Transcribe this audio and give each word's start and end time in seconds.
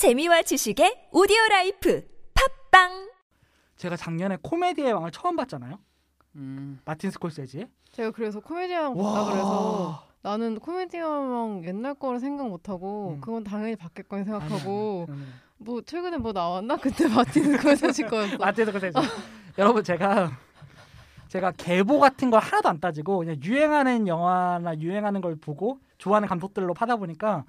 재미와 0.00 0.40
지식의 0.40 1.08
오디오 1.12 1.36
라이프 1.50 2.02
팟빵 2.70 3.10
제가 3.76 3.96
작년에 3.96 4.38
코미디의 4.40 4.94
왕을 4.94 5.10
처음 5.10 5.36
봤잖아요. 5.36 5.78
음. 6.36 6.80
마틴 6.86 7.10
스콜세지. 7.10 7.66
제가 7.92 8.10
그래서 8.10 8.40
코미디 8.40 8.74
왕 8.74 8.96
봤다 8.96 9.24
그래서 9.26 10.02
나는 10.22 10.58
코미디 10.58 11.22
왕 11.22 11.64
옛날 11.66 11.92
거를 11.92 12.18
생각 12.18 12.48
못 12.48 12.70
하고 12.70 13.16
음. 13.16 13.20
그건 13.20 13.44
당연히 13.44 13.76
바뀌었거니 13.76 14.24
생각하고 14.24 15.04
아니, 15.06 15.18
아니, 15.18 15.22
아니. 15.22 15.32
뭐 15.58 15.82
최근에 15.82 16.16
뭐 16.16 16.32
나왔나 16.32 16.78
그때 16.78 17.06
마틴 17.06 17.58
스콜세지 17.58 18.04
거였어. 18.04 18.38
마틴 18.40 18.64
스콜세지. 18.64 18.96
여러분 19.58 19.84
제가 19.84 20.30
제가 21.28 21.52
계보 21.58 22.00
같은 22.00 22.30
걸 22.30 22.40
하나도 22.40 22.70
안 22.70 22.80
따지고 22.80 23.18
그냥 23.18 23.36
유행하는 23.44 24.08
영화나 24.08 24.80
유행하는 24.80 25.20
걸 25.20 25.36
보고 25.36 25.78
좋아하는 25.98 26.26
감독들로 26.26 26.72
파다 26.72 26.96
보니까 26.96 27.44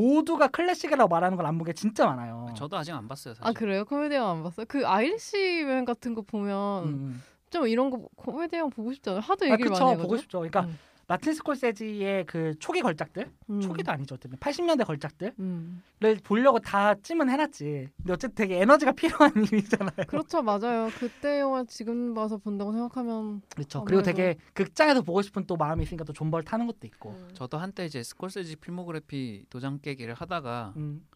모두가 0.00 0.48
클래식이라고 0.48 1.08
말하는 1.08 1.36
걸안본게 1.36 1.72
진짜 1.72 2.06
많아요. 2.06 2.46
저도 2.54 2.76
아직 2.76 2.92
안 2.92 3.08
봤어요. 3.08 3.34
사실. 3.34 3.48
아 3.48 3.52
그래요? 3.52 3.84
코미디 3.84 4.07
왕 4.07 4.22
안 4.24 4.42
봤어요? 4.42 4.66
그 4.68 4.86
아이리시맨 4.86 5.84
같은 5.86 6.14
거 6.14 6.22
보면 6.22 6.84
음, 6.84 6.88
음. 6.88 7.22
좀 7.50 7.66
이런 7.66 7.90
거 7.90 8.06
코미디 8.16 8.48
왕 8.48 8.70
보고 8.70 8.92
싶잖아요. 8.92 9.20
하도 9.20 9.46
아, 9.46 9.48
얘기를 9.48 9.70
그쵸 9.70 9.84
많이 9.84 9.94
하거든. 9.94 10.02
보고 10.02 10.16
싶죠. 10.18 10.38
그러니까 10.38 10.60
음. 10.60 10.78
마틴 11.08 11.34
스콜세지의 11.34 12.26
그 12.26 12.54
초기 12.58 12.82
걸작들, 12.82 13.30
음. 13.50 13.60
초기도 13.60 13.92
아니죠. 13.92 14.16
어쨌든 14.16 14.36
80년대 14.40 14.84
걸작들을 14.84 15.34
음. 15.38 15.80
보려고 16.24 16.58
다 16.58 16.94
찜은 16.96 17.30
해놨지. 17.30 17.88
근데 17.96 18.12
어쨌든 18.12 18.34
되게 18.34 18.60
에너지가 18.60 18.90
필요한 19.30 19.32
일이잖아요. 19.36 20.06
그렇죠, 20.08 20.42
맞아요. 20.42 20.88
그때 20.98 21.38
영화 21.40 21.62
지금 21.64 22.12
봐서 22.12 22.36
본다고 22.38 22.72
생각하면 22.72 23.40
그렇죠. 23.54 23.84
그리고 23.84 24.00
아무래도- 24.00 24.04
되게 24.16 24.36
극장에서 24.54 25.02
보고 25.02 25.22
싶은 25.22 25.46
또 25.46 25.56
마음이 25.56 25.84
있으니까 25.84 26.02
또 26.04 26.12
존버 26.12 26.42
타는 26.42 26.66
것도 26.66 26.86
있고. 26.88 27.10
음. 27.10 27.28
저도 27.34 27.56
한때 27.58 27.84
이제 27.86 28.02
스콜세지 28.02 28.56
필모그래피 28.56 29.44
도장 29.48 29.78
깨기를 29.78 30.14
하다가 30.14 30.72
음. 30.76 31.06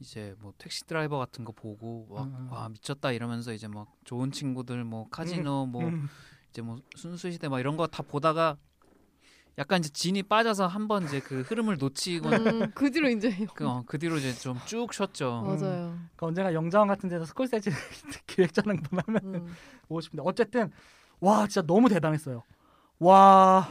이제 0.00 0.34
뭐 0.40 0.54
택시 0.56 0.86
드라이버 0.86 1.18
같은 1.18 1.44
거 1.44 1.52
보고 1.52 2.06
와, 2.08 2.22
음. 2.22 2.48
와 2.50 2.68
미쳤다 2.70 3.12
이러면서 3.12 3.52
이제 3.52 3.68
막 3.68 3.92
좋은 4.04 4.30
친구들 4.30 4.82
뭐 4.84 5.08
카지노 5.10 5.66
뭐 5.66 5.84
음. 5.84 6.08
이제 6.50 6.62
뭐 6.62 6.78
순수시대 6.96 7.48
막 7.50 7.60
이런 7.60 7.76
거 7.76 7.86
다 7.86 8.02
보다가 8.02 8.56
약간 9.58 9.78
이제 9.80 9.88
진이 9.88 10.22
빠져서 10.24 10.66
한 10.66 10.86
번 10.88 11.04
이제 11.04 11.20
그 11.20 11.40
흐름을 11.42 11.78
놓치고 11.78 12.28
음, 12.28 12.70
그 12.74 12.90
뒤로 12.90 13.08
이제 13.08 13.30
그, 13.54 13.66
어, 13.66 13.82
그 13.86 13.98
뒤로 13.98 14.16
이제 14.18 14.32
좀 14.34 14.58
쭉 14.66 14.92
쉬었죠. 14.92 15.42
맞아요. 15.46 15.98
그 16.16 16.26
언젠가 16.26 16.52
영자원 16.52 16.88
같은 16.88 17.08
데서 17.08 17.24
스콜세지 17.24 17.70
기획자는 18.26 18.82
보면 18.82 19.04
음. 19.24 19.56
보고 19.88 20.00
싶은데 20.00 20.22
어쨌든 20.26 20.70
와 21.20 21.46
진짜 21.46 21.62
너무 21.66 21.88
대단했어요. 21.88 22.42
와. 22.98 23.68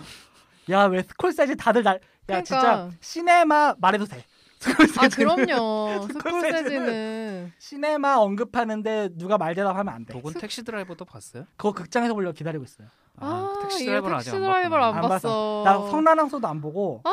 야 0.70 0.88
왜 0.88 1.04
스콜세지 1.04 1.56
다들 1.58 1.84
날야 1.84 2.00
진짜 2.44 2.60
그러니까. 2.62 2.92
시네마 3.02 3.76
말해도 3.78 4.06
돼. 4.06 4.18
아 4.18 4.70
스콜세지는 4.72 5.46
그럼요. 5.46 6.08
스콜세지는 6.08 6.10
스콜세지는 6.42 7.54
시네마 7.60 8.16
언급하는데 8.16 9.10
누가 9.14 9.38
말 9.38 9.54
대답하면 9.54 9.94
안 9.94 10.06
돼. 10.06 10.14
도군 10.14 10.34
택시 10.34 10.64
드라이버도 10.64 11.06
봤어요? 11.06 11.46
그거 11.56 11.72
극장에서 11.72 12.16
보려고 12.16 12.34
기다리고 12.34 12.64
있어요. 12.64 12.88
아, 13.20 13.26
아, 13.28 13.54
그 13.56 13.62
택시 13.64 13.84
이거 13.84 13.92
드라이버를 13.92 14.16
아직 14.18 14.32
택시 14.32 14.40
드라이버를 14.44 14.82
봤구나. 14.82 14.98
안안 15.00 15.10
봤어. 15.10 15.62
나 15.66 15.74
성난항소도 15.92 16.48
안 16.48 16.62
보고 16.62 17.02
아. 17.04 17.12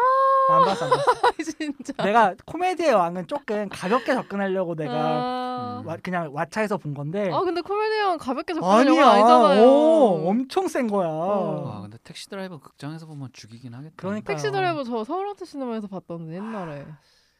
안 0.55 0.64
봤어. 0.64 0.84
안 0.86 0.91
봤어. 0.91 1.03
진짜. 1.59 2.03
내가 2.05 2.34
코미디의 2.47 2.92
왕은 2.92 3.27
조금 3.28 3.69
가볍게 3.69 4.14
접근하려고 4.14 4.75
내가 4.75 4.92
아, 4.94 5.81
음. 5.83 5.86
와- 5.86 5.97
그냥 6.03 6.33
왓챠에서 6.33 6.81
본 6.81 6.94
건데 6.94 7.31
아 7.33 7.41
근데 7.41 7.61
코미디언 7.61 8.19
가볍게 8.19 8.55
접근하는 8.55 8.89
아니야. 8.89 9.00
영화 9.00 9.12
아니잖아요. 9.14 9.62
오, 9.64 10.28
엄청 10.28 10.69
센 10.69 10.86
거야. 10.89 11.09
어. 11.09 11.72
아 11.77 11.81
근데 11.83 11.98
택시 12.03 12.28
드라이버 12.28 12.59
극장에서 12.59 13.06
보면 13.06 13.28
죽이긴 13.33 13.75
하겠다. 13.75 13.94
그러니까. 13.97 14.27
택시 14.33 14.50
드라이버 14.50 14.83
저 14.84 15.05
서울아트 15.05 15.44
시네마에서 15.44 15.87
봤던데 15.87 16.34
옛날에. 16.37 16.87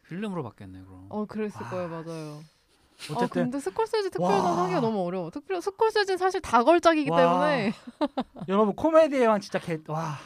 필름으로 0.09 0.43
봤겠네 0.43 0.81
그럼. 0.85 1.07
어 1.09 1.25
그랬을 1.27 1.63
와. 1.63 1.71
거예요, 1.71 1.89
맞아요. 1.89 2.41
아 3.11 3.15
어쨌든 3.17 3.45
근데 3.45 3.59
스콜세지 3.61 4.11
특별전 4.11 4.41
와. 4.41 4.63
하기가 4.65 4.81
너무 4.81 5.05
어려워. 5.05 5.31
특별 5.31 5.61
스콜세지는 5.61 6.19
사실 6.19 6.41
다 6.41 6.63
걸작이기 6.63 7.11
와. 7.11 7.17
때문에 7.17 7.73
여러분 8.49 8.75
코미디의 8.77 9.27
왕 9.27 9.41
진짜 9.41 9.59
개 9.59 9.79
와. 9.89 10.19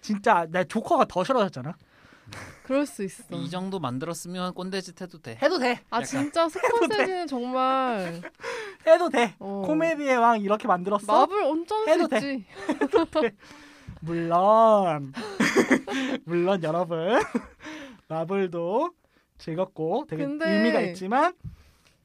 진짜 0.00 0.46
나 0.50 0.64
조커가 0.64 1.04
더 1.06 1.24
싫어졌잖아. 1.24 1.74
그럴 2.62 2.84
수 2.84 3.02
있어. 3.02 3.24
이 3.30 3.48
정도 3.48 3.78
만들었으면 3.80 4.52
꼰대짓 4.54 5.00
해도 5.00 5.18
돼. 5.20 5.38
해도 5.42 5.58
돼. 5.58 5.80
아 5.90 6.02
진짜 6.02 6.48
스콜세지는 6.50 7.26
정말 7.26 8.20
해도 8.86 9.08
돼. 9.08 9.34
어, 9.38 9.62
코미디의 9.66 10.16
왕 10.18 10.40
이렇게 10.40 10.68
만들었어. 10.68 11.10
마블 11.10 11.42
온전할 11.42 11.88
해도 11.88 12.02
수 12.04 12.08
돼. 12.08 12.16
있지. 12.34 12.46
물론 14.00 15.12
물론 16.24 16.62
여러분 16.62 17.18
마블도 18.08 18.90
즐겁고 19.38 20.04
되게 20.08 20.24
근데- 20.24 20.48
의미가 20.50 20.80
있지만 20.82 21.32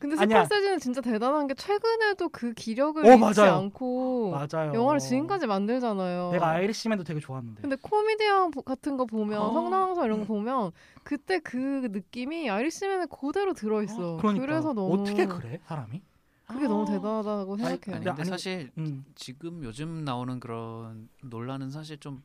근데 0.04 0.18
아니야. 0.18 0.44
스콜세지는 0.44 0.80
진짜 0.80 1.00
대단한 1.00 1.48
게 1.48 1.54
최근에도 1.54 2.28
그 2.28 2.52
기력을 2.54 3.06
어, 3.06 3.08
잃지 3.08 3.40
맞아요. 3.40 3.54
않고 3.54 4.32
맞아요. 4.32 4.74
영화를 4.74 5.00
지금까지 5.00 5.48
만들잖아요. 5.48 6.32
내가 6.34 6.50
아이리시맨도 6.50 7.06
되게 7.06 7.22
좋았는데. 7.22 7.62
근데 7.62 7.78
코미디언 7.82 8.52
보- 8.52 8.64
같은 8.64 8.98
거 8.98 9.06
보면 9.06 9.42
어. 9.42 9.54
성당왕서 9.54 10.06
이런 10.06 10.20
거 10.20 10.26
보면 10.26 10.72
그때 11.04 11.40
그 11.40 11.88
느낌이 11.90 12.50
아이리시맨에 12.50 13.06
그대로 13.06 13.54
들어 13.54 13.82
있어. 13.82 14.18
그러니까 14.20 14.46
그래서 14.46 14.74
너무 14.74 14.94
어떻게 14.94 15.26
그래 15.26 15.62
사람이? 15.68 16.02
그게 16.48 16.68
너무 16.68 16.86
대단하다고 16.86 17.54
아니, 17.54 17.64
생각해요. 17.64 17.96
아니 17.96 18.06
야, 18.06 18.10
근데 18.14 18.22
아니, 18.24 18.30
사실 18.30 18.72
음. 18.78 19.06
지금 19.16 19.64
요즘 19.64 20.04
나오는 20.04 20.38
그런 20.42 21.08
논란은 21.24 21.72
사실 21.72 21.98
좀 21.98 22.22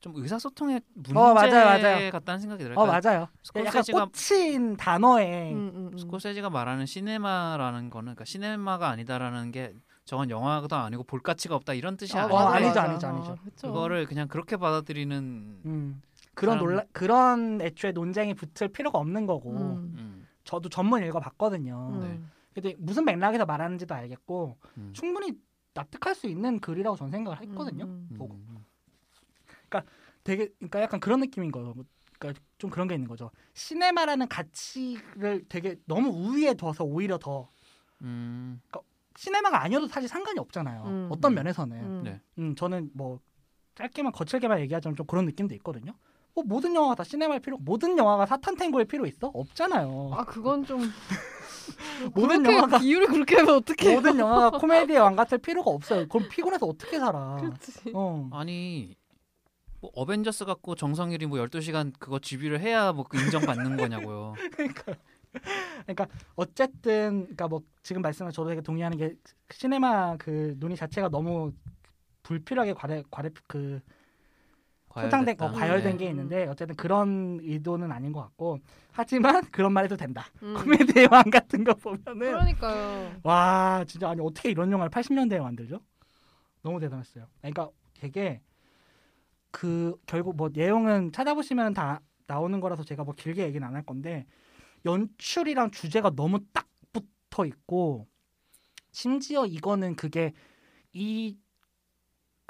좀 0.00 0.12
의사소통의 0.16 0.80
문제 0.94 1.12
어, 1.18 1.34
맞아요, 1.34 1.64
맞아요. 1.64 2.10
같다는 2.12 2.38
생각이 2.40 2.62
들어요. 2.62 2.78
어 2.78 2.84
그러니까 2.84 3.08
맞아요. 3.08 3.20
약간 3.56 3.82
스콜세지가 3.82 4.04
꽂힌 4.06 4.76
단어에 4.76 5.52
음, 5.52 5.72
음, 5.74 5.90
음. 5.92 5.98
스콜세지가 5.98 6.50
말하는 6.50 6.86
시네마라는 6.86 7.90
거는 7.90 8.04
그러니까 8.14 8.24
시네마가 8.24 8.88
아니다라는 8.90 9.50
게 9.50 9.74
저건 10.04 10.30
영화도 10.30 10.74
아니고 10.76 11.02
볼 11.02 11.20
가치가 11.20 11.54
없다 11.56 11.74
이런 11.74 11.96
뜻이 11.96 12.16
아, 12.16 12.26
어, 12.26 12.28
맞아, 12.28 12.50
아니죠. 12.56 12.80
아니죠, 12.80 13.06
아니죠. 13.08 13.32
아. 13.32 13.50
그거를 13.60 14.06
그냥 14.06 14.28
그렇게 14.28 14.56
받아들이는 14.56 15.16
음. 15.66 16.02
그런 16.34 16.54
사람- 16.54 16.64
논란 16.66 16.86
그런 16.92 17.60
애초에 17.60 17.90
논쟁이 17.92 18.34
붙을 18.34 18.68
필요가 18.68 18.98
없는 18.98 19.26
거고 19.26 19.50
음. 19.50 19.94
음, 19.98 20.26
저도 20.44 20.68
전문 20.68 21.02
읽어봤거든요. 21.04 21.90
음. 21.94 22.00
네. 22.00 22.20
근데 22.54 22.76
무슨 22.78 23.04
맥락에서 23.04 23.44
말하는지도 23.44 23.94
알겠고 23.94 24.56
음. 24.78 24.90
충분히 24.92 25.32
납득할 25.74 26.14
수 26.14 26.26
있는 26.28 26.58
글이라고 26.60 26.96
저는 26.96 27.10
생각을 27.10 27.40
했거든요. 27.42 27.84
음, 27.84 28.08
음. 29.76 29.78
음. 29.80 29.82
되게 30.24 30.48
그러니까 30.58 30.82
약간 30.82 31.00
그런 31.00 31.20
느낌인 31.20 31.52
거예요. 31.52 31.72
뭐, 31.74 31.84
그러니까 32.18 32.42
좀 32.58 32.70
그런 32.70 32.88
게 32.88 32.94
있는 32.94 33.08
거죠. 33.08 33.30
시네마라는 33.54 34.28
가치를 34.28 35.44
되게 35.48 35.76
너무 35.86 36.08
우위에 36.10 36.54
둬서 36.54 36.84
오히려 36.84 37.18
더 37.18 37.48
음. 38.02 38.60
시네마가 39.16 39.62
아니어도 39.62 39.88
사실 39.88 40.08
상관이 40.08 40.38
없잖아요. 40.38 40.82
음. 40.84 41.08
어떤 41.10 41.34
면에서는. 41.34 41.76
음. 41.76 42.02
네. 42.04 42.20
음, 42.38 42.54
저는 42.54 42.90
뭐 42.94 43.20
짧게만 43.74 44.12
거칠게만 44.12 44.60
얘기하자면 44.60 44.96
좀 44.96 45.06
그런 45.06 45.24
느낌도 45.24 45.54
있거든요. 45.56 45.92
뭐 46.34 46.44
모든 46.46 46.74
영화가 46.74 46.96
다 46.96 47.04
시네마일 47.04 47.40
필요, 47.40 47.56
모든 47.58 47.98
영화가 47.98 48.26
사탄 48.26 48.56
탱고일 48.56 48.86
필요 48.86 49.06
있어? 49.06 49.28
없잖아요. 49.34 50.10
아 50.14 50.24
그건 50.24 50.64
좀 50.64 50.78
모든 52.14 52.44
영화가 52.44 52.78
비유를 52.78 53.08
그렇게 53.08 53.36
하면 53.36 53.56
어떡해? 53.56 53.94
모든 53.94 54.18
영화가 54.18 54.58
코미디의 54.58 54.98
왕 54.98 55.16
같을 55.16 55.38
필요가 55.38 55.70
없어요. 55.70 56.06
그럼 56.08 56.28
피곤해서 56.28 56.66
어떻게 56.66 56.98
살아? 56.98 57.36
그렇지. 57.40 57.92
어. 57.94 58.28
아니 58.32 58.94
뭐 59.80 59.90
어벤져스 59.94 60.44
갖고 60.44 60.74
정성일이 60.74 61.26
뭐 61.26 61.38
12시간 61.38 61.92
그거 61.98 62.18
GB를 62.18 62.60
해야 62.60 62.92
뭐그 62.92 63.16
인정받는 63.18 63.76
거냐고요. 63.76 64.34
그러니까 64.52 64.94
그러니까 65.82 66.06
어쨌든 66.34 67.22
그러니까 67.22 67.48
뭐 67.48 67.62
지금 67.82 68.02
말씀을 68.02 68.32
저도 68.32 68.48
되게 68.48 68.60
동의하는 68.60 68.98
게 68.98 69.14
시네마 69.50 70.16
그 70.16 70.56
논의 70.58 70.76
자체가 70.76 71.08
너무 71.08 71.52
불필요하게 72.22 72.74
과대 72.74 73.02
과대 73.10 73.30
그거 73.46 73.80
과열됐다. 74.88 75.52
과열된 75.52 75.92
네. 75.92 76.04
게 76.04 76.10
있는데 76.10 76.46
어쨌든 76.46 76.74
그런 76.74 77.38
의도는 77.42 77.92
아닌 77.92 78.12
것 78.12 78.20
같고 78.20 78.58
하지만 78.92 79.42
그런 79.52 79.72
말 79.72 79.84
해도 79.84 79.96
된다. 79.96 80.26
음. 80.42 80.54
코미디의 80.54 81.08
왕 81.10 81.22
같은 81.30 81.62
거 81.62 81.74
보면은 81.74 82.18
그러니까요. 82.18 83.12
와 83.22 83.84
진짜 83.86 84.10
아니 84.10 84.20
어떻게 84.20 84.50
이런 84.50 84.72
영화를 84.72 84.90
80년대에 84.90 85.40
만들죠? 85.40 85.80
너무 86.62 86.80
대단했어요. 86.80 87.26
그러니까 87.40 87.68
되게 87.94 88.40
그 89.50 89.96
결국 90.06 90.36
뭐 90.36 90.50
내용은 90.52 91.10
찾아보시면 91.12 91.74
다 91.74 92.00
나오는 92.26 92.60
거라서 92.60 92.84
제가 92.84 93.04
뭐 93.04 93.14
길게 93.14 93.44
얘기는 93.44 93.66
안 93.66 93.74
할 93.74 93.84
건데 93.84 94.26
연출이랑 94.84 95.70
주제가 95.70 96.10
너무 96.10 96.40
딱 96.52 96.68
붙어 96.92 97.44
있고 97.46 98.06
심지어 98.92 99.46
이거는 99.46 99.96
그게 99.96 100.32
이 100.92 101.36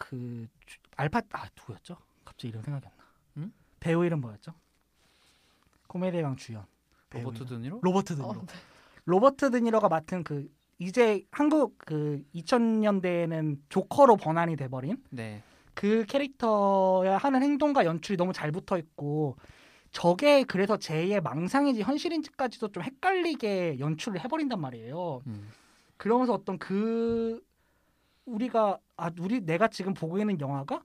그 0.01 0.47
알파 0.97 1.21
아 1.33 1.49
누구였죠? 1.57 1.97
갑자기 2.25 2.49
이름 2.51 2.63
생각이 2.63 2.87
안 2.87 2.93
나. 2.97 3.05
응? 3.39 3.53
배우 3.81 4.05
이름 4.05 4.21
뭐였죠? 4.21 4.55
코미디의 5.89 6.23
왕 6.23 6.37
주연. 6.37 6.65
로버트. 7.11 7.47
드니로? 7.47 7.81
로버트 7.83 8.13
어, 8.13 8.17
드니로. 8.17 8.47
로버트 9.07 9.51
드니로가 9.51 9.89
맡은 9.89 10.23
그 10.23 10.49
이제 10.79 11.25
한국 11.33 11.79
그 11.79 12.23
2000년대에는 12.35 13.59
조커로 13.71 14.17
번안이 14.19 14.55
돼버린 14.57 15.03
네. 15.11 15.43
그 15.79 16.05
캐릭터야 16.07 17.19
하는 17.19 17.41
행동과 17.41 17.85
연출이 17.85 18.17
너무 18.17 18.33
잘 18.33 18.51
붙어 18.51 18.77
있고 18.79 19.37
저게 19.93 20.43
그래서 20.43 20.77
제2의 20.77 21.21
망상인지 21.21 21.83
현실인지까지도 21.83 22.73
좀 22.73 22.83
헷갈리게 22.83 23.79
연출을 23.79 24.19
해버린단 24.25 24.61
말이에요. 24.61 25.23
음. 25.29 25.49
그러면서 25.97 26.33
어떤 26.33 26.59
그 26.59 27.41
우리가 28.25 28.81
아 28.97 29.11
우리 29.21 29.41
내가 29.41 29.69
지금 29.69 29.95
보고 29.95 30.19
있는 30.19 30.41
영화가 30.41 30.83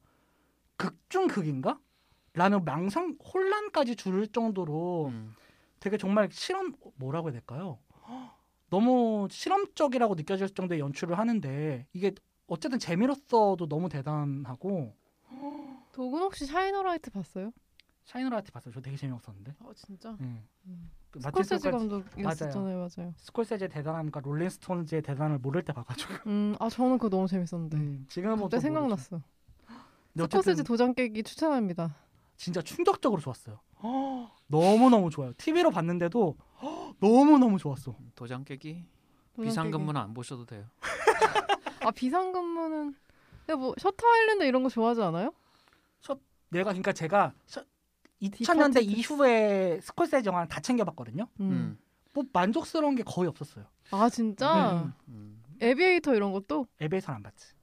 극중 0.77 1.25
극인가? 1.25 1.79
라는 2.35 2.63
망상 2.63 3.17
혼란까지 3.33 3.95
줄 3.95 4.27
정도로 4.27 5.07
음. 5.07 5.33
되게 5.79 5.97
정말 5.97 6.29
실험 6.31 6.71
뭐라고 6.97 7.29
해야 7.29 7.33
될까요? 7.33 7.79
너무 8.69 9.27
실험적이라고 9.31 10.13
느껴질 10.13 10.49
정도의 10.49 10.81
연출을 10.81 11.17
하는데 11.17 11.87
이게 11.93 12.11
어쨌든 12.53 12.77
재미로서도 12.77 13.67
너무 13.67 13.89
대단하고 13.89 14.95
도군 15.91 16.21
혹시 16.21 16.45
샤인 16.45 16.70
어 16.70 16.80
라이트 16.80 17.09
봤어요? 17.09 17.51
샤인 18.05 18.23
어 18.23 18.30
라이트 18.30 18.51
봤어요. 18.51 18.71
저 18.75 18.79
되게 18.79 18.95
재미없었는데. 18.95 19.55
아 19.59 19.71
진짜? 19.75 20.11
음. 20.19 20.45
음. 20.67 20.91
그 21.09 21.19
스콜세지 21.19 21.71
감독이었잖아요, 21.71 22.77
맞아요. 22.77 23.13
스콜세지의 23.17 23.69
대단함과 23.69 24.19
롤링스톤즈의 24.19 25.01
대단함을 25.01 25.39
모를 25.39 25.63
때 25.63 25.73
봐가지고 25.73 26.13
음, 26.27 26.55
아 26.59 26.69
저는 26.69 26.99
그거 26.99 27.09
너무 27.09 27.27
재밌었는데. 27.27 27.77
음, 27.77 28.05
지금은 28.07 28.37
그때 28.37 28.57
또 28.57 28.61
생각났어. 28.61 29.21
스콜세지 30.15 30.63
도장 30.63 30.93
깨기 30.93 31.23
추천합니다. 31.23 31.95
진짜 32.37 32.61
충격적으로 32.61 33.19
좋았어요. 33.19 33.59
너무 34.47 34.89
너무 34.91 35.09
좋아요. 35.09 35.33
TV로 35.37 35.71
봤는데도 35.71 36.37
너무 36.99 37.39
너무 37.39 37.57
좋았어. 37.57 37.95
도장 38.13 38.43
깨기 38.43 38.85
비상근무는 39.41 39.99
안 39.99 40.13
보셔도 40.13 40.45
돼요. 40.45 40.65
아 41.85 41.91
비상근무는 41.91 42.95
근데 43.45 43.55
뭐 43.55 43.73
셔터 43.77 44.07
아일랜드 44.07 44.43
이런 44.43 44.63
거 44.63 44.69
좋아하지 44.69 45.01
않아요? 45.01 45.33
내가 46.49 46.65
그러니까 46.65 46.93
제가 46.93 47.33
셔- 47.47 47.65
2000년대 48.21 48.75
디파티드 48.75 48.79
이후에 48.81 49.79
스콜세지 49.81 50.29
영화를 50.29 50.47
다 50.47 50.59
챙겨봤거든요. 50.61 51.27
음. 51.39 51.51
음. 51.51 51.77
뭐 52.13 52.23
만족스러운 52.31 52.93
게 52.95 53.01
거의 53.03 53.27
없었어요. 53.27 53.65
아 53.89 54.07
진짜? 54.07 54.83
음. 54.83 54.93
음. 55.07 55.43
에비에이터 55.59 56.13
이런 56.13 56.31
것도? 56.31 56.67
에비에이터 56.79 57.15
안 57.15 57.23
봤지. 57.23 57.53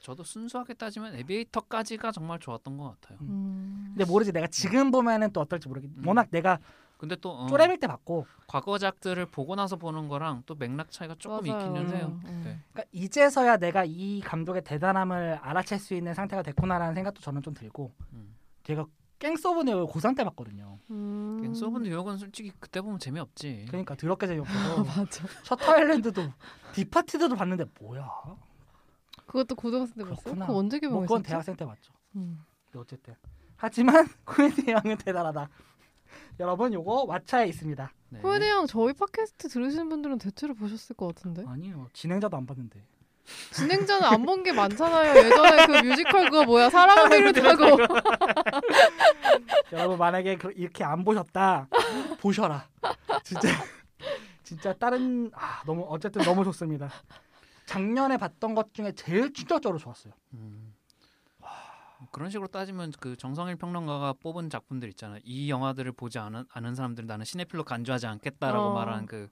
저도 0.00 0.22
순수하게 0.22 0.74
따지면 0.74 1.14
에비에이터까지가 1.16 2.12
정말 2.12 2.38
좋았던 2.38 2.76
것 2.76 3.00
같아요. 3.00 3.18
음. 3.22 3.86
근데 3.96 4.04
모르지 4.04 4.32
내가 4.32 4.46
지금 4.48 4.90
보면은 4.90 5.32
또 5.32 5.40
어떨지 5.40 5.66
모르겠. 5.66 5.90
음. 5.96 6.06
워낙 6.06 6.28
내가 6.30 6.58
근데 6.98 7.16
또 7.16 7.32
어, 7.32 7.46
쪼렙일 7.46 7.78
때 7.78 7.86
봤고, 7.86 8.26
과거작들을 8.46 9.26
보고 9.26 9.54
나서 9.56 9.76
보는 9.76 10.08
거랑 10.08 10.42
또 10.46 10.54
맥락 10.54 10.90
차이가 10.90 11.14
조금 11.18 11.46
맞아요, 11.46 11.60
있기는. 11.60 11.96
해요. 11.96 12.20
음. 12.24 12.42
네. 12.44 12.58
그러니까 12.72 12.84
이제서야 12.92 13.56
내가 13.58 13.84
이 13.84 14.20
감독의 14.20 14.62
대단함을 14.64 15.38
알아챌 15.42 15.78
수 15.78 15.94
있는 15.94 16.14
상태가 16.14 16.42
됐구나라는 16.42 16.94
생각도 16.94 17.20
저는 17.20 17.42
좀 17.42 17.52
들고, 17.54 17.92
음. 18.12 18.34
제가 18.62 18.86
갱스 19.18 19.46
오브 19.46 19.62
뉴욕을 19.62 19.86
고3 19.86 20.16
때 20.16 20.24
봤거든요. 20.24 20.78
음. 20.90 21.40
갱스 21.42 21.64
오브 21.64 21.78
뉴욕은 21.80 22.18
솔직히 22.18 22.52
그때 22.58 22.80
보면 22.80 22.98
재미없지. 22.98 23.64
그러니까 23.68 23.94
더럽게 23.94 24.26
아, 24.26 24.28
재미없어서 24.28 24.84
맞아. 24.84 25.24
셔터 25.44 25.72
아일랜드도 25.72 26.22
디파티드도 26.74 27.34
봤는데 27.34 27.64
뭐야? 27.80 28.08
그것도 29.26 29.54
고등학생 29.54 30.04
때 30.04 30.10
봤어요? 30.10 30.34
그거 30.34 30.56
언제 30.56 30.76
뭐 30.78 30.80
개봉했었지? 30.80 31.08
그건 31.08 31.22
대학생 31.22 31.56
때 31.56 31.64
봤죠. 31.64 31.92
음. 32.16 32.44
근데 32.66 32.78
어쨌든 32.80 33.14
하지만 33.56 34.06
코미디 34.26 34.70
왕은 34.70 34.98
대단하다. 34.98 35.48
여러분 36.40 36.72
요거 36.72 37.06
왓챠에 37.06 37.48
있습니다. 37.48 37.92
네. 38.10 38.20
코미디 38.20 38.48
형 38.48 38.66
저희 38.66 38.92
팟캐스트 38.92 39.48
들으시는 39.48 39.88
분들은 39.88 40.18
대체로 40.18 40.54
보셨을 40.54 40.96
것 40.96 41.14
같은데 41.14 41.44
아니요 41.46 41.88
진행자도 41.92 42.36
안 42.36 42.46
봤는데. 42.46 42.82
진행자는 43.52 44.04
안 44.06 44.26
본 44.26 44.42
게 44.42 44.52
많잖아요 44.52 45.16
예전에 45.24 45.66
그 45.66 45.72
뮤지컬 45.86 46.24
그거 46.28 46.44
뭐야 46.44 46.68
사랑을 46.68 47.32
비롯하고 47.32 47.78
여러분 49.72 49.96
만약에 49.98 50.36
그- 50.36 50.52
이렇게 50.54 50.84
안 50.84 51.04
보셨다 51.04 51.68
보셔라. 52.20 52.68
진짜 53.22 53.48
진짜 54.42 54.72
다른 54.74 55.30
아 55.34 55.62
너무 55.64 55.86
어쨌든 55.88 56.22
너무 56.22 56.44
좋습니다. 56.44 56.90
작년에 57.66 58.18
봤던 58.18 58.54
것 58.54 58.74
중에 58.74 58.92
제일 58.92 59.32
충격적으로 59.32 59.78
좋았어요. 59.78 60.12
음. 60.34 60.73
뭐 62.04 62.08
그런 62.10 62.30
식으로 62.30 62.48
따지면 62.48 62.92
그 63.00 63.16
정성일 63.16 63.56
평론가가 63.56 64.14
뽑은 64.20 64.50
작품들 64.50 64.88
있잖아요. 64.90 65.20
이 65.24 65.50
영화들을 65.50 65.90
보지 65.92 66.18
않은, 66.18 66.44
않은 66.50 66.74
사람들은 66.74 67.06
나는 67.06 67.24
시네필로 67.24 67.64
간주하지 67.64 68.06
않겠다라고 68.06 68.66
어. 68.66 68.74
말하는 68.74 69.06
그 69.06 69.28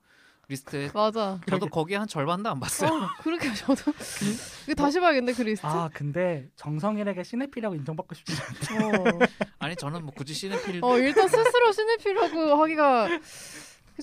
리스트에 0.49 0.91
맞아 0.93 1.39
저도 1.49 1.67
거기에 1.67 1.99
한 1.99 2.09
절반도 2.09 2.51
안 2.51 2.59
봤어요. 2.59 2.91
어, 2.91 3.09
그렇게 3.23 3.53
저도 3.55 3.93
이거 4.67 4.75
다시 4.75 4.99
봐야겠네 4.99 5.33
그 5.35 5.43
리스트 5.43 5.65
아 5.65 5.89
근데 5.93 6.49
정성일에게 6.57 7.23
시네필이라고 7.23 7.77
인정받고 7.77 8.15
싶지 8.15 8.33
않다. 8.43 8.87
어. 8.87 9.19
아니 9.61 9.77
저는 9.77 10.05
뭐 10.05 10.13
굳이 10.15 10.35
시네필 10.35 10.81
어 10.83 10.99
일단 10.99 11.29
스스로 11.29 11.73
시네필이라고 11.73 12.61
하기가 12.61 13.09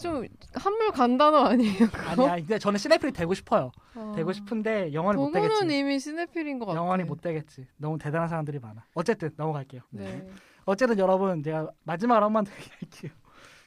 좀 0.01 0.25
한물 0.53 0.91
간 0.91 1.18
단어 1.18 1.45
아니에요? 1.45 1.88
아니야 1.94 2.36
근데 2.36 2.59
저는 2.59 2.77
시네필이 2.77 3.12
되고 3.12 3.33
싶어요. 3.33 3.71
어. 3.95 4.13
되고 4.15 4.31
싶은데 4.31 4.94
영원히 4.94 5.18
못 5.18 5.31
되겠지. 5.31 5.53
도군은 5.54 5.75
이미 5.75 6.00
시네필인 6.00 6.59
것 6.59 6.65
같아. 6.68 6.77
영원히 6.80 7.03
못 7.03 7.21
되겠지. 7.21 7.68
너무 7.77 7.97
대단한 7.97 8.27
사람들이 8.30 8.59
많아. 8.59 8.86
어쨌든 8.94 9.31
넘어갈게요. 9.36 9.81
네. 9.89 10.30
어쨌든 10.65 10.97
여러분 11.00 11.41
제가 11.41 11.69
마지막으로 11.83 12.25
한번 12.25 12.44
더 12.45 12.51
얘기할게요. 12.53 13.12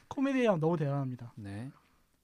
코미디 0.07 0.45
형 0.45 0.59
너무 0.59 0.77
대단합니다. 0.77 1.33
네. 1.35 1.71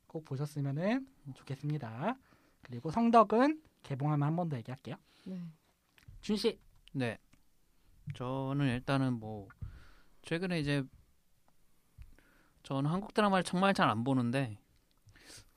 꼭 0.08 0.24
보셨으면 0.26 1.06
좋겠습니다. 1.36 2.16
그리고 2.62 2.90
성덕은 2.92 3.62
개봉하면 3.84 4.26
한 4.28 4.36
번 4.36 4.50
더 4.50 4.58
얘기할게요. 4.58 4.96
네. 5.26 5.42
준 6.22 6.36
씨. 6.38 6.58
네. 6.94 7.18
저는 8.16 8.68
일단은 8.68 9.14
뭐 9.14 9.48
최근에 10.24 10.60
이제 10.60 10.84
저는 12.64 12.90
한국 12.90 13.14
드라마를 13.14 13.44
정말 13.44 13.74
잘 13.74 13.90
안 13.90 14.04
보는데 14.04 14.58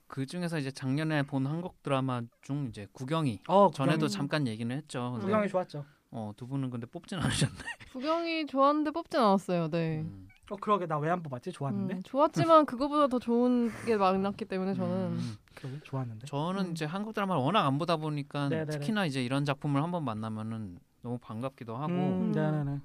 그 0.07 0.27
중에서 0.27 0.59
이제 0.59 0.71
작년에 0.71 1.23
본 1.23 1.47
한국 1.47 1.83
드라마 1.83 2.23
중 2.43 2.67
이제 2.69 2.87
구경이 2.93 3.41
어 3.49 3.71
전에도 3.73 4.07
구경이- 4.07 4.11
잠깐 4.13 4.47
얘기는 4.47 4.75
했죠. 4.77 5.13
근데 5.13 5.27
구경이 5.27 5.49
좋았죠. 5.49 5.85
어, 6.11 6.33
두 6.37 6.47
분은 6.47 6.69
근데 6.71 6.87
뽑진 6.87 7.19
않으셨네. 7.19 7.55
구경이 7.93 8.47
좋았는데 8.47 8.91
뽑진 8.91 9.19
않았어요. 9.21 9.69
네. 9.71 10.01
음. 10.03 10.29
어 10.51 10.57
그러게 10.57 10.87
나 10.87 10.99
왜 10.99 11.09
안 11.09 11.23
뽑았지? 11.23 11.51
좋았는데. 11.53 11.95
음, 11.95 12.03
좋았지만 12.03 12.67
그거보다 12.67 13.07
더 13.07 13.19
좋은 13.19 13.71
게 13.87 13.97
많았기 13.97 14.45
때문에 14.45 14.75
저는 14.75 14.95
음. 15.13 15.37
그러게 15.55 15.81
좋았는데. 15.83 16.27
저는 16.27 16.67
음. 16.67 16.73
이제 16.73 16.85
한국 16.85 17.15
드라마를 17.15 17.41
워낙 17.43 17.65
안 17.67 17.79
보다 17.79 17.97
보니까 17.97 18.49
네네네. 18.51 18.71
특히나 18.71 19.07
이제 19.07 19.25
이런 19.25 19.47
작품을 19.47 19.83
한번 19.83 20.05
만나면은 20.05 20.79
너무 21.01 21.17
반갑기도 21.19 21.75
하고 21.77 21.93
음, 21.93 22.33
네네네. 22.33 22.65
그러니까 22.65 22.81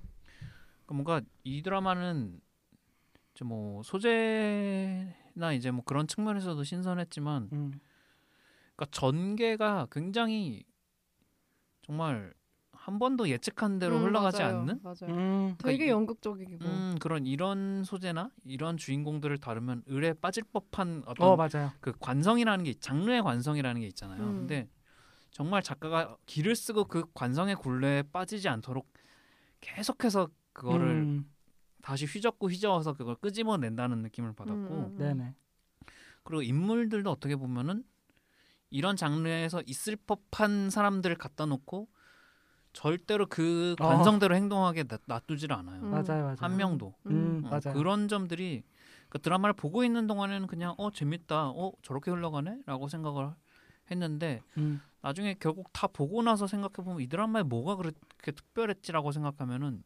뭔가 0.94 1.22
이 1.44 1.62
드라마는 1.62 2.40
이제 3.38 3.46
뭐 3.46 3.84
소재나 3.84 5.54
이제 5.54 5.70
뭐 5.70 5.84
그런 5.86 6.08
측면에서도 6.08 6.64
신선했지만 6.64 7.50
음. 7.54 7.80
그러니까 8.76 8.86
전개가 8.92 9.88
굉장히 9.92 10.64
정말 11.84 12.34
한 12.72 12.98
번도 12.98 13.30
예측한 13.30 13.78
대로 13.78 13.98
음, 13.98 14.06
흘러가지 14.06 14.42
맞아요. 14.42 14.60
않는 14.62 14.80
맞아요. 14.82 15.16
음. 15.16 15.56
되게 15.60 15.86
이- 15.86 15.90
연극적이고 15.90 16.66
음, 16.66 16.96
그런 17.00 17.28
이런 17.28 17.84
소재나 17.84 18.32
이런 18.44 18.76
주인공들을 18.78 19.38
다루면 19.38 19.84
을에 19.90 20.14
빠질 20.14 20.44
법한 20.52 21.04
어떤 21.06 21.28
어 21.28 21.36
맞아요. 21.36 21.72
그 21.80 21.94
관성이라는 22.00 22.66
게 22.66 22.74
장르의 22.74 23.22
관성이라는 23.22 23.82
게 23.82 23.88
있잖아요. 23.88 24.24
음. 24.24 24.34
근데 24.40 24.68
정말 25.30 25.62
작가가 25.62 26.18
길을 26.26 26.56
쓰고 26.56 26.86
그 26.86 27.06
관성의 27.14 27.56
굴레에 27.58 28.04
빠지지 28.12 28.50
않도록 28.50 28.92
계속해서 29.62 30.30
그거를 30.54 30.88
음. 31.04 31.32
다시 31.88 32.04
휘젓고 32.04 32.50
휘저어서 32.50 32.96
그걸 32.96 33.16
끄집어낸다는 33.16 34.00
느낌을 34.00 34.34
받았고 34.34 34.58
음, 34.60 34.92
음. 34.92 34.98
네네. 34.98 35.34
그리고 36.24 36.42
인물들도 36.42 37.10
어떻게 37.10 37.38
보면은 37.38 37.86
이런 38.70 38.98
장르에서 38.98 39.64
있을 39.66 39.96
법한 39.96 40.70
사람들을 40.70 41.16
갖다 41.16 41.46
놓고 41.46 41.88
절대로 42.74 43.26
그 43.28 43.78
어. 43.80 43.88
관성대로 43.88 44.36
행동하게 44.36 44.84
놔- 44.84 45.00
놔두질 45.06 45.54
않아요. 45.54 45.82
음. 45.84 45.90
맞아요 45.90 46.24
맞아요. 46.24 46.36
한 46.40 46.58
명도. 46.58 46.94
음, 47.06 47.42
어, 47.46 47.52
맞아요. 47.52 47.74
그런 47.74 48.10
점들이 48.10 48.64
그 49.08 49.20
드라마를 49.22 49.54
보고 49.54 49.86
있는 49.86 50.08
동안에는 50.08 50.48
그냥 50.48 50.76
어 50.78 50.92
재밌다, 50.92 51.52
어 51.52 51.72
저렇게 51.84 52.12
흘러가네라고 52.12 52.90
생각을 52.90 53.32
했는데 53.90 54.42
음. 54.58 54.82
나중에 55.00 55.38
결국 55.40 55.72
다 55.72 55.88
보고 55.88 56.22
나서 56.22 56.48
생각해 56.48 56.84
보면 56.86 57.00
이 57.00 57.08
드라마에 57.08 57.44
뭐가 57.44 57.78
그렇게 57.78 58.34
특별했지라고 58.34 59.14
생각하면은 59.14 59.84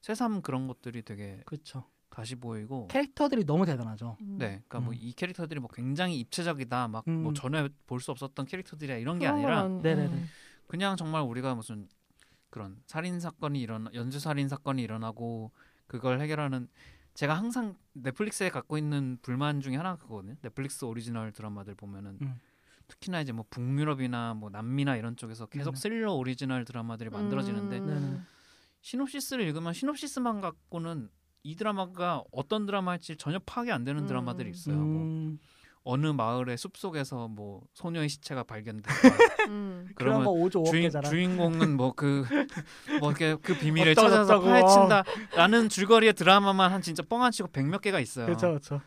새삼 0.00 0.42
그런 0.42 0.66
것들이 0.66 1.02
되게 1.02 1.42
그렇죠. 1.46 1.84
다시 2.08 2.34
보이고 2.34 2.88
캐릭터들이 2.88 3.44
너무 3.44 3.64
대단하죠. 3.66 4.16
음. 4.22 4.36
네, 4.38 4.62
그러니까 4.68 4.80
뭐 4.80 4.92
음. 4.92 4.98
이 5.00 5.12
캐릭터들이 5.12 5.60
뭐 5.60 5.68
굉장히 5.72 6.18
입체적이다, 6.18 6.88
막뭐 6.88 7.02
음. 7.08 7.34
전에 7.34 7.68
볼 7.86 8.00
수 8.00 8.10
없었던 8.10 8.46
캐릭터들이야 8.46 8.96
이런 8.96 9.18
게 9.18 9.26
아니라 9.26 9.68
네네네. 9.68 10.06
음. 10.08 10.26
그냥 10.66 10.96
정말 10.96 11.22
우리가 11.22 11.54
무슨 11.54 11.88
그런 12.48 12.76
살인 12.86 13.20
사건이 13.20 13.60
일어나 13.60 13.90
연쇄 13.94 14.18
살인 14.18 14.48
사건이 14.48 14.82
일어나고 14.82 15.52
그걸 15.86 16.20
해결하는 16.20 16.68
제가 17.14 17.34
항상 17.34 17.74
넷플릭스에 17.92 18.48
갖고 18.50 18.78
있는 18.78 19.18
불만 19.22 19.60
중에 19.60 19.76
하나가 19.76 19.96
그거거든요. 19.96 20.34
넷플릭스 20.42 20.84
오리지널 20.84 21.32
드라마들 21.32 21.74
보면은 21.74 22.18
음. 22.22 22.40
특히나 22.88 23.20
이제 23.20 23.30
뭐 23.32 23.44
북유럽이나 23.50 24.34
뭐 24.34 24.50
남미나 24.50 24.96
이런 24.96 25.16
쪽에서 25.16 25.46
계속 25.46 25.72
네네. 25.72 25.80
스릴러 25.80 26.12
오리지널 26.14 26.64
드라마들이 26.64 27.10
만들어지는데 27.10 27.78
음. 27.78 28.26
시놉시스를 28.80 29.44
읽으면 29.46 29.72
시놉시스만 29.72 30.40
갖고는 30.40 31.10
이 31.42 31.56
드라마가 31.56 32.22
어떤 32.32 32.66
드라마일지 32.66 33.16
전혀 33.16 33.38
파악이 33.38 33.70
안 33.72 33.84
되는 33.84 34.02
음. 34.02 34.06
드라마들이 34.06 34.50
있어요. 34.50 34.76
뭐 34.76 35.02
음, 35.02 35.38
어느 35.82 36.06
마을의 36.06 36.58
숲 36.58 36.76
속에서 36.76 37.28
뭐 37.28 37.62
소녀의 37.72 38.08
시체가 38.08 38.44
발견됐다. 38.44 38.90
음. 39.48 39.86
거 39.88 39.92
그러면 39.94 40.26
5조 40.26 40.64
5억 40.64 40.70
주인. 40.70 40.90
주인공은 40.90 41.76
뭐그 41.76 42.24
뭐 43.00 43.10
이렇게 43.10 43.36
그 43.36 43.58
비밀을 43.58 43.94
찾아서. 43.94 44.40
파헤친다라는 44.40 45.68
줄거리의 45.70 46.12
드라마만 46.14 46.72
한 46.72 46.82
진짜 46.82 47.02
뻥 47.02 47.22
안 47.22 47.32
치고 47.32 47.48
백몇 47.52 47.80
개가 47.80 48.00
있어요. 48.00 48.26
그렇죠, 48.26 48.48
그렇죠. 48.48 48.80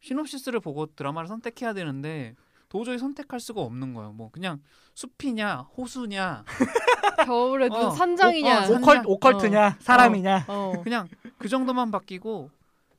시놉시스를 0.00 0.60
보고 0.60 0.86
드라마를 0.94 1.28
선택해야 1.28 1.72
되는데 1.72 2.34
도저히 2.74 2.98
선택할 2.98 3.38
수가 3.38 3.60
없는 3.60 3.94
거예요. 3.94 4.10
뭐 4.10 4.30
그냥 4.32 4.60
숲이냐 4.94 5.58
호수냐 5.76 6.42
겨울에 7.24 7.66
어, 7.66 7.68
눈 7.68 7.90
산장이냐. 7.94 8.52
어, 8.52 8.62
어, 8.62 8.66
산- 8.66 8.82
오컬 8.82 9.02
오컬트냐 9.06 9.76
사람이냐. 9.78 10.46
어. 10.48 10.80
그냥 10.82 11.06
그 11.38 11.48
정도만 11.48 11.92
바뀌고 11.92 12.50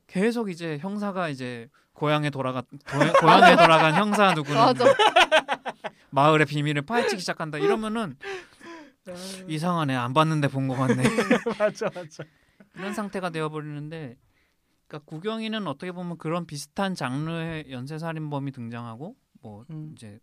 계속 0.07 0.49
이제 0.49 0.77
형사가 0.77 1.27
이제 1.27 1.67
고향에 1.91 2.29
돌아가 2.29 2.61
도- 2.61 2.67
고향에 3.19 3.55
돌아간 3.57 3.95
형사 3.95 4.33
누구는. 4.33 4.61
마을의 6.11 6.45
비밀을 6.45 6.83
파헤치기 6.83 7.19
시작한다 7.19 7.57
이러면은 7.57 8.15
이상하네 9.49 9.93
안 9.93 10.13
봤는데 10.13 10.47
본 10.47 10.69
것 10.69 10.75
같네 10.77 11.03
맞아, 11.59 11.89
맞아. 11.93 12.23
이런 12.75 12.93
상태가 12.93 13.29
되어버리는데 13.29 14.15
그러니까 14.87 15.05
구경이는 15.09 15.67
어떻게 15.67 15.91
보면 15.91 16.17
그런 16.17 16.45
비슷한 16.47 16.95
장르의 16.95 17.65
연쇄살인범이 17.71 18.53
등장하고 18.53 19.17
뭐 19.45 19.65
음. 19.69 19.91
이제 19.93 20.19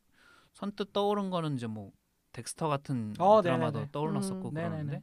선뜻 0.53 0.93
떠오른 0.93 1.31
거는 1.31 1.55
이제 1.55 1.69
뭐 1.69 1.93
덱스터 2.33 2.69
같은 2.69 3.15
어, 3.19 3.41
드라마도 3.41 3.79
네네네. 3.79 3.93
떠올랐었고 3.93 4.49
음. 4.49 4.55
그러는데 4.55 4.85
네네네. 4.85 5.03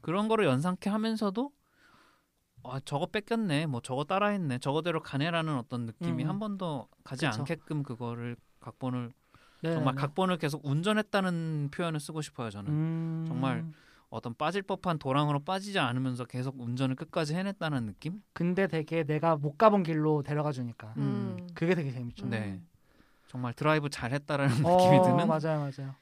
그런 0.00 0.28
거를 0.28 0.44
연상케 0.46 0.88
하면서도 0.88 1.50
아 2.62 2.80
저거 2.84 3.06
뺏겼네 3.06 3.66
뭐 3.66 3.80
저거 3.80 4.04
따라했네 4.04 4.58
저거대로 4.58 5.02
가네라는 5.02 5.56
어떤 5.56 5.86
느낌이 5.86 6.24
음. 6.24 6.28
한 6.28 6.38
번도 6.38 6.88
가지 7.02 7.26
그쵸. 7.26 7.40
않게끔 7.40 7.82
그거를 7.82 8.36
각본을 8.60 9.12
네, 9.62 9.74
정말 9.74 9.94
네. 9.94 10.00
각본을 10.00 10.38
계속 10.38 10.64
운전했다는 10.64 11.70
표현을 11.72 12.00
쓰고 12.00 12.22
싶어요 12.22 12.50
저는 12.50 12.70
음... 12.70 13.24
정말 13.26 13.66
어떤 14.10 14.34
빠질 14.34 14.62
법한 14.62 14.98
도랑으로 14.98 15.40
빠지지 15.40 15.78
않으면서 15.78 16.24
계속 16.24 16.60
운전을 16.60 16.96
끝까지 16.96 17.34
해냈다는 17.34 17.86
느낌 17.86 18.22
근데 18.32 18.66
되게 18.66 19.04
내가 19.04 19.36
못 19.36 19.56
가본 19.56 19.82
길로 19.82 20.22
데려가 20.22 20.52
주니까 20.52 20.94
음. 20.98 21.46
그게 21.54 21.74
되게 21.74 21.90
재밌죠. 21.90 22.26
음. 22.26 22.30
네 22.30 22.60
정말 23.30 23.52
드라이브 23.54 23.88
잘했다라는 23.88 24.64
어, 24.64 24.76
느낌이 24.76 25.02
드는 25.02 25.28
맞아요, 25.28 25.60
맞아요. 25.60 25.94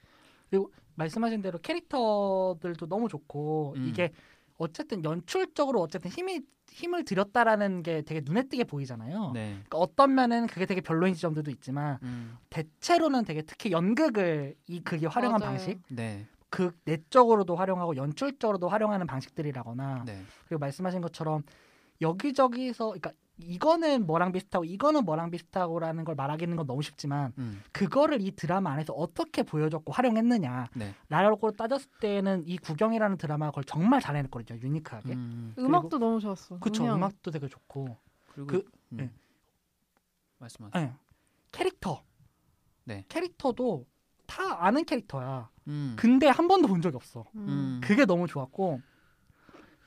그리고 0.48 0.72
말씀하신 0.94 1.42
대로 1.42 1.58
캐릭터들도 1.58 2.86
너무 2.88 3.06
좋고 3.10 3.74
음. 3.76 3.84
이게 3.86 4.12
어쨌든 4.56 5.04
연출적으로 5.04 5.82
어쨌든 5.82 6.10
힘이 6.10 6.40
힘을 6.70 7.04
들였다라는 7.04 7.82
게 7.82 8.00
되게 8.00 8.22
눈에 8.24 8.44
띄게 8.44 8.64
보이잖아요. 8.64 9.32
네 9.34 9.50
그러니까 9.50 9.76
어떤 9.78 10.14
면은 10.14 10.46
그게 10.46 10.64
되게 10.64 10.80
별로인 10.80 11.12
지점들도 11.12 11.50
있지만 11.50 11.98
음, 12.02 12.38
대체로는 12.48 13.24
되게 13.26 13.42
특히 13.42 13.72
연극을 13.72 14.54
이 14.66 14.80
그게 14.80 15.06
활용한 15.06 15.38
맞아요. 15.38 15.52
방식, 15.52 15.80
네, 15.90 16.26
극 16.48 16.78
내적으로도 16.84 17.56
활용하고 17.56 17.96
연출적으로도 17.96 18.68
활용하는 18.68 19.06
방식들이라거나 19.06 20.04
네. 20.06 20.22
그리고 20.46 20.60
말씀하신 20.60 21.02
것처럼 21.02 21.42
여기저기서 22.00 22.86
그러니까 22.86 23.12
이거는 23.38 24.06
뭐랑 24.06 24.32
비슷하고 24.32 24.64
이거는 24.64 25.04
뭐랑 25.04 25.30
비슷하고라는 25.30 26.04
걸 26.04 26.14
말하기는 26.14 26.56
건 26.56 26.66
너무 26.66 26.82
쉽지만 26.82 27.32
음, 27.38 27.62
그거를 27.72 28.20
이 28.20 28.32
드라마 28.32 28.72
안에서 28.72 28.92
어떻게 28.92 29.42
보여줬고 29.42 29.92
활용했느냐. 29.92 30.68
네. 30.74 30.94
라고 31.08 31.52
따졌을 31.52 31.88
때는 32.00 32.42
이 32.46 32.58
구경이라는 32.58 33.16
드라마가 33.16 33.50
그걸 33.52 33.64
정말 33.64 34.00
잘 34.00 34.16
해냈거든요 34.16 34.60
유니크하게. 34.60 35.12
음, 35.12 35.54
음악도 35.58 35.98
너무 35.98 36.20
좋았어. 36.20 36.58
그쵸 36.58 36.82
그냥 36.82 36.96
음악도 36.96 37.30
되게 37.30 37.46
좋고. 37.48 37.96
그리고 38.34 38.46
그- 38.48 38.64
음, 38.92 38.96
네. 38.96 39.10
말씀하세요. 40.38 40.82
예. 40.84 40.92
캐릭터. 41.52 42.02
네. 42.84 43.04
캐릭터도 43.08 43.86
다 44.26 44.64
아는 44.64 44.84
캐릭터야. 44.84 45.48
음, 45.68 45.94
근데 45.98 46.26
한 46.28 46.48
번도 46.48 46.68
본 46.68 46.80
적이 46.82 46.96
없어. 46.96 47.24
음, 47.34 47.80
그게 47.82 48.04
너무 48.04 48.26
좋았고 48.26 48.80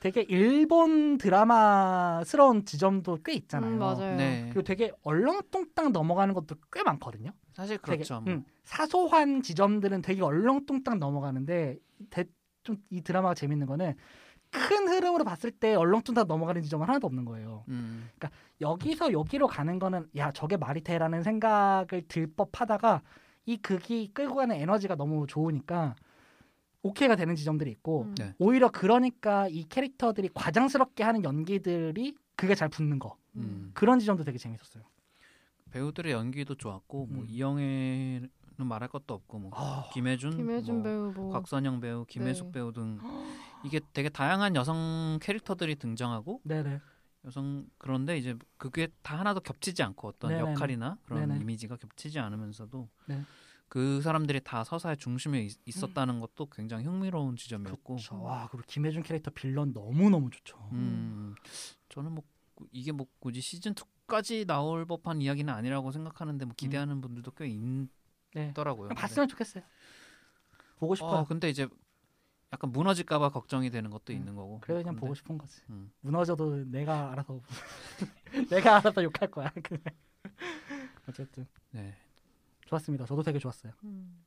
되게 0.02 0.22
일본 0.22 1.16
드라마스러운 1.16 2.64
지점도 2.64 3.18
꽤 3.24 3.34
있잖아요 3.34 3.70
음, 3.74 3.78
맞아요. 3.78 4.16
네. 4.16 4.46
그리고 4.46 4.62
되게 4.62 4.90
얼렁뚱땅 5.04 5.92
넘어가는 5.92 6.34
것도 6.34 6.56
꽤 6.72 6.82
많거든요 6.82 7.30
사실 7.52 7.78
되게, 7.78 7.98
그렇죠. 7.98 8.20
뭐. 8.20 8.32
음, 8.32 8.44
사소한 8.64 9.42
지점들은 9.42 10.02
되게 10.02 10.20
얼렁뚱땅 10.22 10.98
넘어가는데 10.98 11.76
좀 12.64 12.78
이 12.90 13.00
드라마가 13.02 13.34
재밌는 13.34 13.68
거는 13.68 13.94
큰 14.50 14.88
흐름으로 14.88 15.22
봤을 15.22 15.52
때 15.52 15.76
얼렁뚱땅 15.76 16.26
넘어가는 16.26 16.62
지점은 16.62 16.88
하나도 16.88 17.06
없는 17.06 17.24
거예요. 17.24 17.64
음, 17.68 18.08
여기서 18.60 19.12
여기로 19.12 19.46
가는 19.46 19.78
거는 19.78 20.08
야 20.16 20.32
저게 20.32 20.56
말이 20.56 20.80
돼라는 20.80 21.22
생각을 21.22 22.02
들 22.08 22.26
법하다가 22.26 23.02
이 23.46 23.56
극이 23.56 24.10
끌고 24.14 24.34
가는 24.34 24.54
에너지가 24.56 24.96
너무 24.96 25.26
좋으니까 25.28 25.94
오케이가 26.82 27.16
되는 27.16 27.34
지점들이 27.34 27.70
있고 27.70 28.02
음. 28.02 28.14
네. 28.16 28.34
오히려 28.38 28.68
그러니까 28.68 29.48
이 29.48 29.64
캐릭터들이 29.68 30.30
과장스럽게 30.34 31.04
하는 31.04 31.24
연기들이 31.24 32.14
그게 32.36 32.54
잘 32.54 32.68
붙는 32.68 32.98
거 32.98 33.16
음. 33.36 33.70
그런 33.74 33.98
지점도 33.98 34.24
되게 34.24 34.38
재밌었어요. 34.38 34.84
배우들의 35.70 36.12
연기도 36.12 36.54
좋았고 36.54 37.06
뭐 37.06 37.22
음. 37.22 37.28
이영애는 37.28 38.28
말할 38.58 38.88
것도 38.88 39.14
없고 39.14 39.38
뭐 39.38 39.50
아, 39.54 39.88
김혜준, 39.94 40.36
김혜준 40.36 40.74
뭐 40.74 40.82
배우 40.82 41.12
뭐 41.14 41.32
곽선영 41.32 41.80
배우, 41.80 42.04
김혜숙 42.04 42.48
네. 42.48 42.52
배우 42.52 42.72
등 42.72 42.98
이게 43.64 43.80
되게 43.92 44.08
다양한 44.08 44.56
여성 44.56 45.18
캐릭터들이 45.22 45.76
등장하고 45.76 46.40
네네. 46.44 46.80
여성 47.24 47.64
그런데 47.78 48.18
이제 48.18 48.36
그게 48.58 48.88
다 49.02 49.18
하나도 49.18 49.40
겹치지 49.40 49.82
않고 49.84 50.08
어떤 50.08 50.32
네네네. 50.32 50.50
역할이나 50.50 50.98
그런 51.04 51.28
네네. 51.28 51.40
이미지가 51.40 51.76
겹치지 51.76 52.18
않으면서도 52.18 52.88
네. 53.06 53.22
그 53.72 54.02
사람들이 54.02 54.42
다 54.44 54.64
서사의 54.64 54.98
중심에 54.98 55.40
있, 55.44 55.56
있었다는 55.64 56.20
것도 56.20 56.44
굉장히 56.50 56.84
흥미로운 56.84 57.36
지점이었고 57.36 57.96
그쵸. 57.96 58.22
와 58.22 58.46
그리고 58.50 58.66
김혜준 58.66 59.02
캐릭터 59.02 59.30
빌런 59.30 59.72
너무 59.72 60.10
너무 60.10 60.28
좋죠. 60.28 60.58
음, 60.72 61.34
저는 61.88 62.12
뭐 62.12 62.22
구- 62.54 62.68
이게 62.70 62.92
뭐 62.92 63.06
굳이 63.18 63.40
시즌 63.40 63.72
2까지 63.74 64.44
나올 64.44 64.84
법한 64.84 65.22
이야기는 65.22 65.50
아니라고 65.50 65.90
생각하는데 65.90 66.44
뭐 66.44 66.54
기대하는 66.54 67.00
분들도 67.00 67.30
꽤 67.30 67.46
네. 68.34 68.50
있더라고요. 68.50 68.88
그냥 68.88 69.00
봤으면 69.00 69.26
좋겠어요. 69.28 69.64
보고 70.76 70.94
싶어요. 70.94 71.20
어, 71.20 71.24
근데 71.24 71.48
이제 71.48 71.66
약간 72.52 72.72
무너질까봐 72.72 73.30
걱정이 73.30 73.70
되는 73.70 73.88
것도 73.88 74.12
음, 74.12 74.18
있는 74.18 74.34
거고. 74.34 74.60
그래 74.60 74.82
그냥 74.82 74.96
근데, 74.96 75.00
보고 75.00 75.14
싶은 75.14 75.38
거지. 75.38 75.62
음. 75.70 75.90
무너져도 76.02 76.66
내가 76.66 77.10
알아서 77.12 77.40
내가 78.50 78.76
알아서 78.76 79.02
욕할 79.02 79.30
거야. 79.30 79.50
어쨌든 81.08 81.46
네. 81.70 81.96
좋았습니다. 82.72 83.04
저도 83.04 83.22
되게 83.22 83.38
좋았어요. 83.38 83.72
음. 83.84 84.24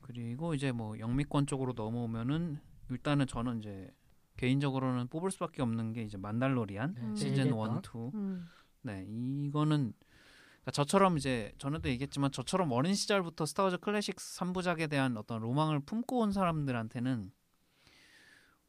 그리고 0.00 0.54
이제 0.54 0.72
뭐 0.72 0.98
영미권 0.98 1.46
쪽으로 1.46 1.72
넘어오면은 1.74 2.58
일단은 2.90 3.26
저는 3.26 3.58
이제 3.58 3.90
개인적으로는 4.36 5.08
뽑을 5.08 5.30
수밖에 5.30 5.62
없는 5.62 5.92
게 5.92 6.02
이제 6.02 6.16
만달로리안 6.16 6.94
네, 6.94 7.00
음. 7.02 7.14
시즌 7.14 7.46
1, 7.46 7.52
얘기했던. 7.52 7.82
2. 7.84 8.10
음. 8.14 8.46
네, 8.82 9.04
이거는 9.06 9.92
그러니까 9.92 10.70
저처럼 10.72 11.16
이제 11.16 11.52
전에도 11.58 11.88
얘기했지만 11.88 12.32
저처럼 12.32 12.72
어린 12.72 12.94
시절부터 12.94 13.46
스타워즈 13.46 13.78
클래식 13.78 14.16
3부작에 14.16 14.90
대한 14.90 15.16
어떤 15.16 15.40
로망을 15.42 15.80
품고 15.80 16.18
온 16.18 16.32
사람들한테는 16.32 17.30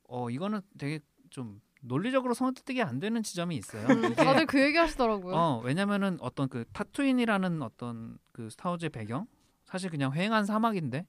어 0.03 0.29
이거는 0.29 0.61
되게 0.77 0.99
좀 1.29 1.61
논리적으로 1.81 2.33
손뜨기 2.33 2.81
안 2.81 2.99
되는 2.99 3.21
지점이 3.23 3.55
있어요. 3.57 3.85
음, 3.87 4.13
다들 4.13 4.45
그 4.45 4.61
얘기 4.61 4.77
하시더라고요. 4.77 5.35
어 5.35 5.61
왜냐면은 5.63 6.17
어떤 6.21 6.47
그 6.47 6.65
타투인이라는 6.73 7.61
어떤 7.61 8.17
그 8.31 8.49
스타워즈의 8.49 8.89
배경 8.89 9.27
사실 9.65 9.89
그냥 9.89 10.13
횡한 10.13 10.45
사막인데 10.45 11.05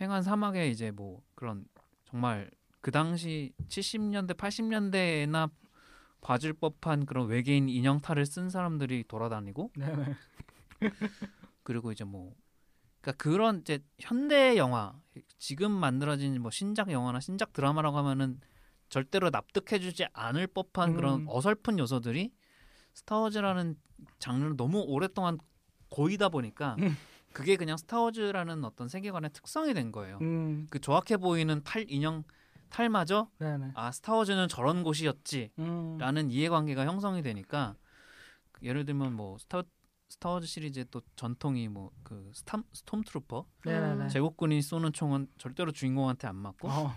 횡한 0.00 0.22
사막에 0.22 0.68
이제 0.68 0.90
뭐 0.90 1.22
그런 1.34 1.64
정말 2.04 2.50
그 2.80 2.90
당시 2.90 3.52
70년대 3.68 4.34
80년대나 4.36 5.50
봐줄 6.20 6.54
법한 6.54 7.06
그런 7.06 7.28
외계인 7.28 7.68
인형탈을 7.68 8.26
쓴 8.26 8.50
사람들이 8.50 9.04
돌아다니고 9.08 9.72
네네. 9.76 10.16
그리고 11.62 11.92
이제 11.92 12.04
뭐 12.04 12.34
그러니까 13.00 13.22
그런 13.22 13.60
이제 13.60 13.82
현대 13.98 14.56
영화 14.56 14.94
지금 15.38 15.70
만들어진 15.70 16.40
뭐 16.40 16.50
신작 16.50 16.90
영화나 16.90 17.20
신작 17.20 17.52
드라마라고 17.52 17.96
하면은 17.98 18.40
절대로 18.90 19.30
납득해주지 19.30 20.06
않을 20.12 20.48
법한 20.48 20.94
그런 20.94 21.20
음. 21.22 21.26
어설픈 21.28 21.78
요소들이 21.78 22.32
스타워즈라는 22.94 23.76
장르를 24.18 24.56
너무 24.56 24.80
오랫동안 24.80 25.38
고이다 25.88 26.28
보니까 26.28 26.76
음. 26.80 26.96
그게 27.32 27.56
그냥 27.56 27.76
스타워즈라는 27.76 28.64
어떤 28.64 28.88
세계관의 28.88 29.30
특성이 29.32 29.72
된 29.72 29.92
거예요. 29.92 30.18
음, 30.20 30.66
그 30.70 30.80
조악해 30.80 31.16
보이는 31.16 31.62
탈 31.62 31.86
인형 31.88 32.24
탈마저 32.68 33.30
네네. 33.38 33.72
아 33.74 33.90
스타워즈는 33.90 34.48
저런 34.48 34.82
곳이었지 34.82 35.50
음, 35.58 35.96
라는 35.98 36.30
이해관계가 36.30 36.84
형성이 36.86 37.22
되니까 37.22 37.76
예를 38.62 38.84
들면 38.84 39.12
뭐 39.14 39.38
스타 39.38 39.62
스타워즈 40.08 40.46
시리즈의 40.46 40.86
또 40.90 41.00
전통이 41.16 41.68
뭐 41.68 41.90
그 42.02 42.30
스톰 42.34 43.02
트루퍼 43.04 43.46
네네네. 43.64 44.08
제국군이 44.08 44.60
쏘는 44.62 44.92
총은 44.92 45.28
절대로 45.38 45.70
주인공한테 45.70 46.26
안 46.26 46.34
맞고 46.36 46.68
어, 46.68 46.92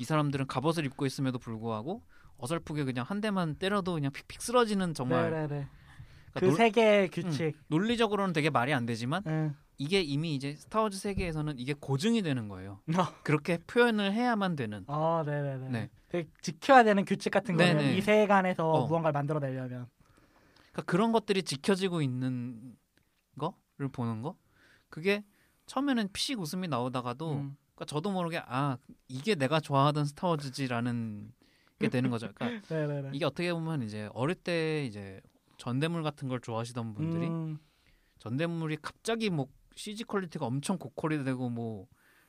이 0.00 0.04
사람들은 0.04 0.46
갑옷을 0.46 0.86
입고 0.86 1.04
있음에도 1.04 1.38
불구하고 1.38 2.02
어설프게 2.38 2.84
그냥 2.84 3.04
한 3.06 3.20
대만 3.20 3.54
때려도 3.56 3.92
그냥 3.94 4.10
픽픽 4.12 4.40
쓰러지는 4.40 4.94
정말 4.94 5.30
네네네. 5.30 5.46
그러니까 5.48 6.40
그 6.40 6.44
논- 6.46 6.56
세계의 6.56 7.10
규칙. 7.10 7.54
논리적으로는 7.68 8.32
되게 8.32 8.48
말이 8.48 8.72
안 8.72 8.86
되지만 8.86 9.22
응. 9.26 9.54
이게 9.76 10.00
이미 10.00 10.34
이제 10.34 10.54
스타워즈 10.56 10.96
세계에서는 10.98 11.58
이게 11.58 11.74
고증이 11.78 12.22
되는 12.22 12.48
거예요. 12.48 12.80
아. 12.96 13.12
그렇게 13.24 13.58
표현을 13.66 14.12
해야만 14.14 14.56
되는. 14.56 14.84
어, 14.86 15.22
네네네. 15.26 15.68
네. 15.68 15.90
되게 16.08 16.28
지켜야 16.40 16.82
되는 16.82 17.04
규칙 17.04 17.30
같은 17.30 17.56
네네. 17.58 17.96
이 17.96 18.00
세계관에서 18.00 18.70
어. 18.70 18.86
무언가를 18.86 19.12
만들어내려면. 19.12 19.86
그러니까 20.72 20.82
그런 20.86 21.12
것들이 21.12 21.42
지켜지고 21.42 22.00
있는 22.00 22.74
거를 23.38 23.90
보는 23.92 24.22
거. 24.22 24.34
그게 24.88 25.24
처음에는 25.66 26.08
피식 26.14 26.40
웃음이 26.40 26.68
나오다가도 26.68 27.32
음. 27.34 27.56
그러니까 27.80 27.84
저도 27.86 28.10
모르게 28.10 28.42
아 28.44 28.76
이게 29.08 29.34
내가 29.34 29.58
좋아하던 29.58 30.04
스타워즈지라는 30.04 31.32
게 31.78 31.88
되는 31.88 32.10
거죠. 32.10 32.30
그러니까. 32.34 32.60
이게 33.14 33.24
어떻게 33.24 33.52
보면 33.52 33.82
이제 33.82 34.10
어릴 34.12 34.34
때 34.34 34.84
이제 34.84 35.20
전대물 35.56 36.02
같은 36.02 36.28
걸 36.28 36.40
좋아하시던 36.40 36.94
분들이 36.94 37.26
음, 37.26 37.58
전대물이 38.18 38.78
갑자기 38.82 39.30
뭐 39.30 39.48
CG 39.76 40.04
퀄리티가 40.04 40.44
엄청 40.44 40.76
고퀄이 40.76 41.24
되고 41.24 41.48
뭐 41.48 41.86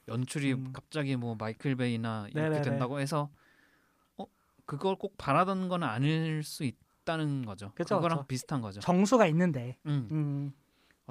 연출이 0.07 0.53
음. 0.53 0.71
갑자기 0.71 1.17
뭐 1.17 1.35
마이클 1.37 1.75
베이나 1.75 2.27
이렇게 2.29 2.49
네네네. 2.49 2.63
된다고 2.63 2.99
해서 2.99 3.29
어 4.17 4.25
그걸 4.65 4.95
꼭 4.95 5.17
바라던 5.17 5.67
건 5.67 5.83
아닐 5.83 6.43
수 6.43 6.63
있다는 6.63 7.45
거죠. 7.45 7.73
그쵸, 7.75 7.95
그거랑 7.95 8.19
그쵸. 8.19 8.27
비슷한 8.27 8.61
거죠. 8.61 8.79
정수가 8.79 9.27
있는데. 9.27 9.77
음. 9.85 10.07
음, 10.11 10.53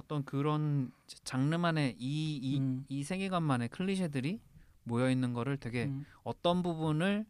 어떤 0.00 0.24
그런 0.24 0.90
장르만의 1.24 1.96
이이이 1.98 2.58
음, 2.58 2.86
세계관만의 3.04 3.68
클리셰들이 3.68 4.40
모여 4.84 5.10
있는 5.10 5.34
거를 5.34 5.58
되게 5.58 5.84
음. 5.84 6.06
어떤 6.22 6.62
부분을 6.62 7.26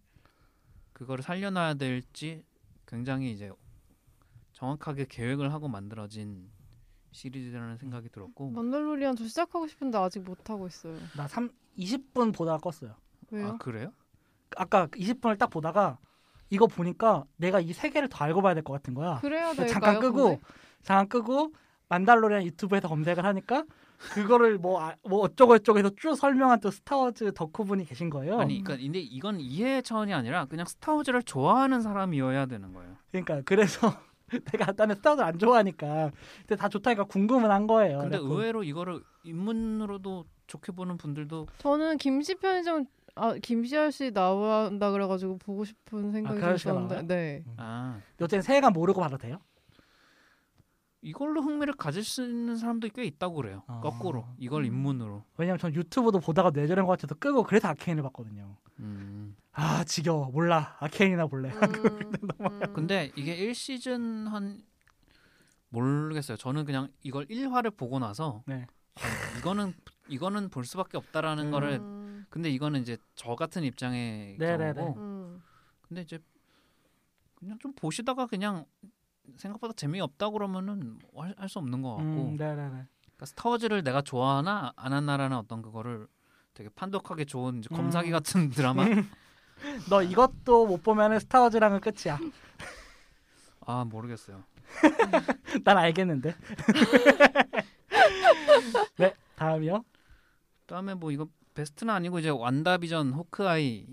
그거를 0.93 1.23
살려놔야 1.25 1.75
될지 1.75 2.45
굉장히 2.87 3.33
이제 3.33 3.51
정확하게 4.53 5.07
계획을 5.09 5.53
하고 5.53 5.67
만들어진 5.69 6.49
시리즈라는 7.11 7.77
생각이 7.77 8.09
들었고 8.09 8.51
만달로리안 8.51 9.17
저 9.17 9.25
시작하고 9.27 9.67
싶은데 9.67 9.99
아직 9.99 10.21
못 10.21 10.49
하고 10.49 10.69
있어요. 10.69 10.97
나 11.17 11.27
3, 11.27 11.51
20분 11.77 12.33
보다가 12.35 12.59
껐어요. 12.59 12.95
왜요? 13.33 13.47
아 13.49 13.59
그래요? 13.59 13.93
아까 14.57 14.87
20분을 14.89 15.39
딱 15.39 15.49
보다가 15.51 15.99
이거 16.51 16.67
보니까 16.69 17.25
내가 17.37 17.59
이 17.61 17.73
세계를 17.73 18.09
더 18.09 18.25
알고 18.25 18.43
봐야 18.43 18.55
될 18.55 18.63
것 18.63 18.73
같은 18.75 18.95
거야. 18.95 19.19
그래야 19.21 19.49
될까요? 19.55 19.73
잠깐 19.73 19.99
끄고 20.01 20.25
근데? 20.37 20.41
잠깐 20.83 21.09
끄고 21.09 21.53
만달로리안 21.91 22.45
유튜브에서 22.45 22.89
검색을 22.89 23.25
하니까 23.25 23.65
그거를 24.15 24.57
뭐, 24.57 24.81
아- 24.81 24.95
뭐 25.07 25.21
어쩌고 25.21 25.59
저쩌고 25.59 25.79
해서 25.81 25.91
쭉 25.97 26.15
설명한 26.15 26.61
또 26.61 26.71
스타워즈 26.71 27.35
덕후분이 27.35 27.85
계신 27.85 28.09
거예요. 28.09 28.41
아니 28.41 28.63
그러니까 28.63 28.83
근데 28.83 28.99
이건 29.01 29.41
이해 29.41 29.83
차원이 29.83 30.15
아니라 30.15 30.47
그냥 30.47 30.65
스타워즈를 30.65 31.23
좋아하는 31.23 31.83
사람이어야 31.83 32.47
되는 32.47 32.73
거예요. 32.73 32.97
그러니까 33.11 33.43
그래서 33.45 33.93
내가 34.53 34.73
나는 34.75 34.95
스타워즈 34.95 35.21
안 35.21 35.39
좋아하니까 35.39 36.13
근데 36.47 36.57
다 36.57 36.69
좋다니까 36.69 37.05
궁금은 37.05 37.51
한 37.51 37.67
거예요. 37.67 37.99
근데 37.99 38.17
그래갖고 38.17 38.35
의외로 38.35 38.63
이거를 38.65 39.03
입문으로도 39.25 40.25
좋게 40.47 40.73
보는 40.73 40.97
분들도 40.97 41.49
저는 41.59 41.99
김씨 41.99 42.37
편의점 42.37 42.87
아 43.17 43.35
김씨 43.43 43.77
아저씨 43.77 44.13
나온다 44.13 44.91
그래가지고 44.93 45.37
보고 45.39 45.65
싶은 45.65 46.13
생각이 46.13 46.37
그좀 46.37 46.49
아저씨가 46.49 46.71
있었는데 46.71 46.95
나와요? 46.95 47.07
네. 47.09 47.45
아 47.59 48.01
어쨌든 48.15 48.41
세계관 48.43 48.73
모르고 48.73 49.01
봐도 49.01 49.19
돼요? 49.19 49.39
이걸로 51.03 51.41
흥미를 51.41 51.75
가질 51.75 52.05
수 52.05 52.23
있는 52.23 52.57
사람도 52.57 52.89
꽤 52.95 53.05
있다고 53.05 53.37
그래요. 53.37 53.63
아. 53.67 53.81
거꾸로 53.81 54.27
이걸 54.39 54.63
음. 54.63 54.67
입문으로. 54.67 55.25
왜냐면 55.39 55.59
전 55.59 55.75
유튜브도 55.75 56.21
보다가 56.21 56.51
뇌절인 56.51 56.85
것 56.85 56.93
같아서 56.93 57.15
끄고 57.15 57.43
그래서 57.45 57.69
아케인을 57.69 58.03
봤거든요. 58.05 58.57
음. 58.81 59.37
아 59.53 59.85
지겨워 59.85 60.31
몰라 60.31 60.77
아케인이나 60.81 61.27
볼래. 61.27 61.51
음, 61.51 62.13
근데 62.75 63.11
이게 63.17 63.37
1시즌 63.37 64.29
한 64.29 64.63
모르겠어요. 65.71 66.37
저는 66.37 66.65
그냥 66.65 66.89
이걸 67.03 67.27
1화를 67.27 67.77
보고 67.77 67.99
나서 67.99 68.43
네. 68.47 68.67
아, 68.97 69.39
이거는 69.39 69.73
이거는 70.09 70.51
볼 70.51 70.65
수밖에 70.65 70.99
없다라는 70.99 71.47
음. 71.47 71.51
거를 71.51 71.79
음, 71.81 72.27
근데 72.29 72.51
이거는 72.51 72.83
이제 72.83 72.99
저 73.15 73.37
같은 73.37 73.65
입장의 73.65 74.37
네네네. 74.39 74.75
경우고 74.75 75.01
음. 75.01 75.43
근데 75.83 76.03
이제 76.03 76.19
그냥 77.37 77.59
좀 77.59 77.73
보시다가 77.73 78.27
그냥 78.27 78.67
생각보다 79.37 79.73
재미없다 79.75 80.31
그러면은 80.31 80.99
할 81.15 81.49
수 81.49 81.59
없는 81.59 81.83
것 81.83 81.97
같고 81.97 82.03
음. 82.03 82.37
그러니까 82.37 83.27
스타워즈를 83.27 83.83
내가 83.83 84.03
좋아하나 84.03 84.73
안 84.77 84.93
하나라는 84.93 85.37
어떤 85.37 85.63
그거를 85.63 86.07
되게 86.55 86.69
판독하기 86.71 87.27
좋은 87.27 87.61
검사기 87.63 88.11
음. 88.11 88.13
같은 88.13 88.51
드라마 88.51 88.85
너 89.89 90.03
이것도 90.03 90.67
못 90.67 90.83
보면은 90.83 91.19
스타워즈랑은 91.21 91.81
끝이야. 91.81 92.19
아 93.67 93.85
모르겠어요 93.85 94.43
난 95.65 95.79
알겠는데. 95.79 96.35
네 98.99 99.15
다음이요. 99.37 99.85
그다음에 100.61 100.95
뭐 100.95 101.11
이거 101.11 101.27
베스트는 101.55 101.93
아니고 101.93 102.19
이제 102.21 102.29
완다비전 102.29 103.13
호크아이 103.13 103.87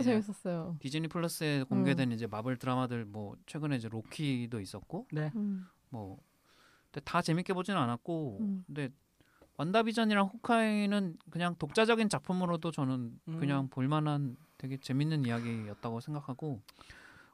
이제 0.00 0.02
재밌었어요. 0.02 0.76
디즈니 0.80 1.08
플러스에 1.08 1.64
공개된 1.64 2.12
이제 2.12 2.26
마블 2.26 2.58
드라마들 2.58 3.04
뭐 3.04 3.36
최근에 3.46 3.76
이제 3.76 3.88
로키도 3.88 4.60
있었고 4.60 5.06
음. 5.36 5.66
뭐 5.90 6.18
근데 6.90 7.04
다 7.04 7.22
재밌게 7.22 7.54
보지는 7.54 7.80
않았고 7.80 8.38
음. 8.40 8.64
근데 8.66 8.90
완다비전이랑 9.56 10.26
호카이는 10.26 11.16
그냥 11.30 11.56
독자적인 11.58 12.08
작품으로도 12.08 12.70
저는 12.70 13.18
음. 13.26 13.38
그냥 13.38 13.68
볼만한 13.68 14.36
되게 14.56 14.76
재밌는 14.76 15.24
이야기였다고 15.24 16.00
생각하고 16.00 16.62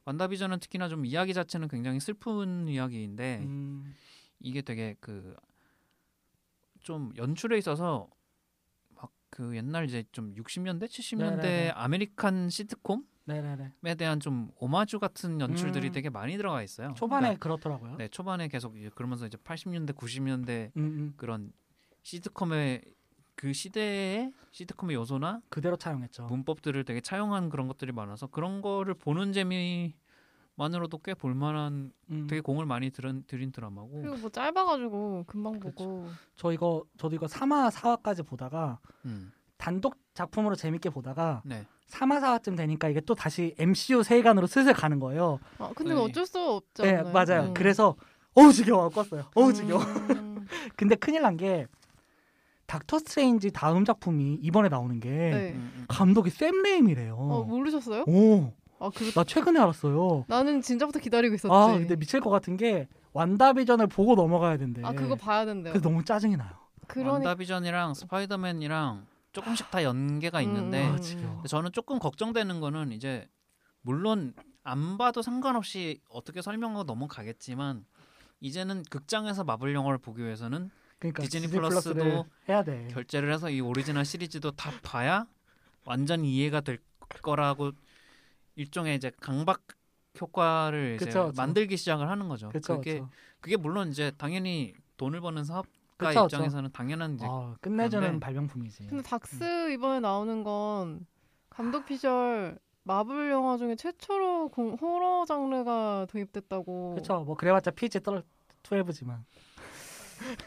완다비전은 0.06 0.60
특히나 0.60 0.88
좀 0.88 1.04
이야기 1.04 1.34
자체는 1.34 1.68
굉장히 1.68 2.00
슬픈 2.00 2.68
이야기인데 2.68 3.40
음, 3.44 3.94
이게 4.40 4.62
되게 4.62 4.96
그 5.00 5.36
좀 6.84 7.12
연출에 7.16 7.58
있어서 7.58 8.06
막 8.08 8.13
그 9.34 9.56
옛날 9.56 9.84
이제 9.86 10.04
좀 10.12 10.32
60년대 10.36 10.84
70년대 10.84 11.18
네네네. 11.18 11.70
American 11.70 12.50
시트콤에 12.50 13.02
네네네. 13.24 13.94
대한 13.96 14.20
좀 14.20 14.52
오마주 14.60 15.00
같은 15.00 15.40
연출들이 15.40 15.88
음. 15.88 15.92
되게 15.92 16.08
많이 16.08 16.36
들어가 16.36 16.62
있어요. 16.62 16.94
초반에 16.94 17.22
그러니까 17.22 17.42
그렇더라고요. 17.42 17.96
네, 17.96 18.06
초반에 18.06 18.46
계속 18.46 18.76
그러면서 18.94 19.26
이제 19.26 19.36
80년대 19.36 19.96
90년대 19.96 20.70
음, 20.76 20.82
음. 20.82 21.14
그런 21.16 21.52
시트콤의 22.02 22.82
그 23.34 23.52
시대의 23.52 24.32
시트콤의 24.52 24.94
요소나 24.94 25.42
그대로 25.48 25.76
차용했죠. 25.76 26.26
문법들을 26.26 26.84
되게 26.84 27.00
차용한 27.00 27.48
그런 27.48 27.66
것들이 27.66 27.90
많아서 27.90 28.28
그런 28.28 28.62
거를 28.62 28.94
보는 28.94 29.32
재미 29.32 29.94
만으로도 30.56 30.98
꽤 30.98 31.14
볼만한 31.14 31.92
음. 32.10 32.26
되게 32.28 32.40
공을 32.40 32.64
많이 32.66 32.90
들인, 32.90 33.24
들인 33.26 33.50
드라마고 33.52 34.00
그리고 34.02 34.16
뭐 34.16 34.30
짧아가지고 34.30 35.24
금방 35.26 35.58
그쵸. 35.58 35.72
보고 35.74 36.08
저 36.36 36.52
이거 36.52 36.84
저도 36.96 37.16
이거 37.16 37.26
3화 37.26 37.70
4화까지 37.72 38.24
보다가 38.26 38.78
음, 39.04 39.32
단독 39.56 39.96
작품으로 40.14 40.54
재밌게 40.54 40.90
보다가 40.90 41.42
네 41.44 41.66
3화 41.88 42.20
4화쯤 42.20 42.56
되니까 42.56 42.88
이게 42.88 43.00
또 43.00 43.14
다시 43.14 43.54
MCU 43.58 44.02
세계관으로 44.04 44.46
슬슬 44.46 44.72
가는 44.72 44.98
거예요. 45.00 45.38
아 45.58 45.72
근데 45.74 45.92
네. 45.94 46.00
어쩔 46.00 46.24
수 46.26 46.38
없지 46.40 46.82
네? 46.82 47.02
맞아요. 47.02 47.48
음. 47.48 47.54
그래서 47.54 47.96
어우 48.34 48.52
지겨워 48.52 48.88
껐어요. 48.90 49.26
어우 49.34 49.52
지겨워. 49.52 49.80
음, 49.82 50.46
근데 50.76 50.94
큰일 50.94 51.22
난 51.22 51.36
게 51.36 51.66
닥터 52.66 52.98
스트레인지 52.98 53.50
다음 53.52 53.84
작품이 53.84 54.34
이번에 54.40 54.68
나오는 54.68 54.98
게 54.98 55.10
네. 55.10 55.52
음, 55.52 55.72
음. 55.76 55.84
감독이 55.88 56.30
샘 56.30 56.62
레임이래요. 56.62 57.14
어 57.16 57.42
모르셨어요? 57.44 58.04
오, 58.06 58.52
아 58.84 58.90
그. 58.94 59.10
나 59.12 59.24
최근에 59.24 59.58
알았어요. 59.58 60.26
나는 60.28 60.60
진작부터 60.60 60.98
기다리고 60.98 61.34
있었지. 61.34 61.50
아, 61.52 61.68
근데 61.68 61.96
미칠 61.96 62.20
것 62.20 62.28
같은 62.28 62.56
게 62.58 62.86
완다비전을 63.14 63.86
보고 63.86 64.14
넘어가야 64.14 64.58
된대. 64.58 64.82
아, 64.84 64.92
그거 64.92 65.16
봐야 65.16 65.46
된대요. 65.46 65.72
그래서 65.72 65.88
너무 65.88 66.04
짜증이 66.04 66.36
나요. 66.36 66.50
그러니까 66.86 67.14
완다비전이랑 67.14 67.94
스파이더맨이랑 67.94 69.06
조금씩 69.32 69.70
다 69.70 69.82
연계가 69.82 70.42
있는데 70.42 70.86
음, 70.90 71.40
아, 71.42 71.46
저는 71.48 71.72
조금 71.72 71.98
걱정되는 71.98 72.60
거는 72.60 72.92
이제 72.92 73.26
물론 73.80 74.34
안 74.62 74.98
봐도 74.98 75.22
상관없이 75.22 76.00
어떻게 76.10 76.42
설명하고 76.42 76.84
넘어가겠지만 76.84 77.84
이제는 78.40 78.82
극장에서 78.90 79.44
마블 79.44 79.74
영화를 79.74 79.98
보기 79.98 80.22
위해서는 80.22 80.70
그러니까 80.98 81.22
디즈니 81.22 81.46
디즈니 81.46 81.58
플러스도 81.60 82.26
해야 82.48 82.62
돼. 82.62 82.88
결제를 82.90 83.32
해서 83.32 83.48
이 83.48 83.60
오리지널 83.60 84.04
시리즈도 84.04 84.50
다 84.52 84.70
봐야 84.82 85.26
완전 85.86 86.24
이해가 86.24 86.60
될 86.60 86.78
거라고 87.22 87.72
일종의 88.56 88.96
이제 88.96 89.10
강박 89.20 89.62
효과를 90.20 90.96
이제 90.96 91.06
그쵸, 91.06 91.26
그쵸. 91.26 91.42
만들기 91.42 91.76
시작을 91.76 92.08
하는 92.08 92.28
거죠. 92.28 92.48
그쵸, 92.50 92.76
그게 92.76 92.94
그쵸. 92.94 93.10
그게 93.40 93.56
물론 93.56 93.88
이제 93.88 94.12
당연히 94.16 94.74
돈을 94.96 95.20
버는 95.20 95.44
사업가 95.44 95.68
그쵸, 95.96 96.24
그쵸. 96.24 96.24
입장에서는 96.24 96.70
당연한 96.72 97.14
이제 97.14 97.26
아, 97.28 97.54
끝내주는 97.60 98.20
발명품이지. 98.20 98.86
근데 98.88 99.02
닥스 99.02 99.72
이번에 99.72 100.00
나오는 100.00 100.44
건 100.44 101.06
감독 101.50 101.84
피셜 101.84 102.58
마블 102.84 103.30
영화 103.30 103.56
중에 103.56 103.76
최초로 103.76 104.50
공, 104.50 104.74
호러 104.74 105.24
장르가 105.26 106.06
도입됐다고. 106.10 106.92
그렇죠. 106.92 107.20
뭐 107.24 107.34
그래봤자 107.34 107.72
PG 107.72 108.00
떨 108.00 108.22
12지만. 108.62 109.24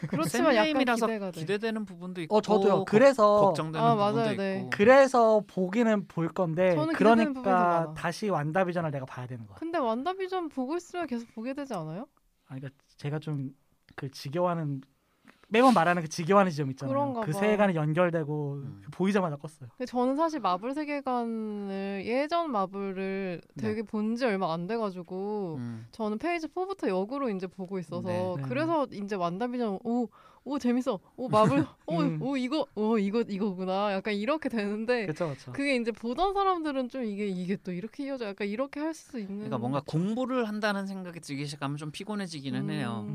그렇지만 0.08 0.54
약간 0.54 0.84
기대가 0.96 1.30
돼. 1.30 1.40
기대되는 1.40 1.84
부분도 1.84 2.20
있고 2.22 2.36
어 2.36 2.40
저도요. 2.40 2.72
걱- 2.78 2.84
그래서 2.86 3.40
걱정되는 3.40 3.84
아, 3.86 3.94
부분도 3.94 4.16
맞아요, 4.16 4.32
있고 4.32 4.42
네. 4.42 4.68
그래서 4.72 5.42
보기는 5.46 6.06
볼 6.08 6.28
건데 6.28 6.74
저는 6.74 6.92
기대되는 6.94 7.34
부분이 7.34 7.34
더 7.34 7.42
그러니까 7.42 7.80
많아. 7.80 7.94
다시 7.94 8.28
완다비전을 8.28 8.90
내가 8.90 9.06
봐야 9.06 9.26
되는 9.26 9.46
거야. 9.46 9.56
근데 9.58 9.78
완다비전 9.78 10.48
보고 10.48 10.76
있으면 10.76 11.06
계속 11.06 11.32
보게 11.34 11.54
되지 11.54 11.74
않아요? 11.74 12.06
아, 12.46 12.54
그러니까 12.56 12.70
제가 12.96 13.18
좀 13.18 13.54
그 13.94 14.08
지겨워하는 14.12 14.80
매번 15.50 15.72
말하는 15.72 16.02
그 16.02 16.08
지겨워하는 16.08 16.50
지점 16.50 16.70
있잖아요. 16.70 16.92
그런가 16.94 17.20
그 17.22 17.32
봐. 17.32 17.38
세계관이 17.38 17.74
연결되고 17.74 18.52
음. 18.54 18.82
보이자마자 18.90 19.36
껐어요. 19.36 19.86
저는 19.86 20.14
사실 20.16 20.40
마블 20.40 20.74
세계관을 20.74 22.02
예전 22.04 22.50
마블을 22.52 23.40
네. 23.54 23.62
되게 23.62 23.82
본지 23.82 24.26
얼마 24.26 24.52
안 24.52 24.66
돼가지고 24.66 25.56
음. 25.58 25.86
저는 25.92 26.18
페이지 26.18 26.46
4부터 26.48 26.88
역으로 26.88 27.30
이제 27.30 27.46
보고 27.46 27.78
있어서 27.78 28.06
네. 28.08 28.34
네. 28.36 28.42
그래서 28.48 28.86
이제 28.92 29.16
완다비전 29.16 29.78
오, 29.84 30.08
오 30.44 30.58
재밌어 30.58 31.00
오 31.16 31.28
마블 31.28 31.64
오, 31.86 32.00
음. 32.00 32.20
오 32.22 32.36
이거 32.36 32.66
오 32.74 32.98
이거 32.98 33.22
이거구나 33.22 33.94
약간 33.94 34.12
이렇게 34.14 34.50
되는데 34.50 35.06
그렇죠, 35.06 35.26
그렇죠. 35.28 35.52
그게 35.52 35.76
이제 35.76 35.92
보던 35.92 36.34
사람들은 36.34 36.90
좀 36.90 37.04
이게 37.04 37.26
이게 37.26 37.56
또 37.56 37.72
이렇게 37.72 38.04
이어져 38.04 38.26
약간 38.26 38.46
이렇게 38.48 38.80
할 38.80 38.92
수 38.92 39.18
있는 39.18 39.36
그러니까 39.36 39.56
뭔가 39.58 39.80
공부를 39.86 40.46
한다는 40.48 40.86
생각이 40.86 41.20
들기 41.20 41.46
시작하면 41.46 41.76
좀 41.78 41.90
피곤해지기는 41.90 42.68
해요. 42.70 43.06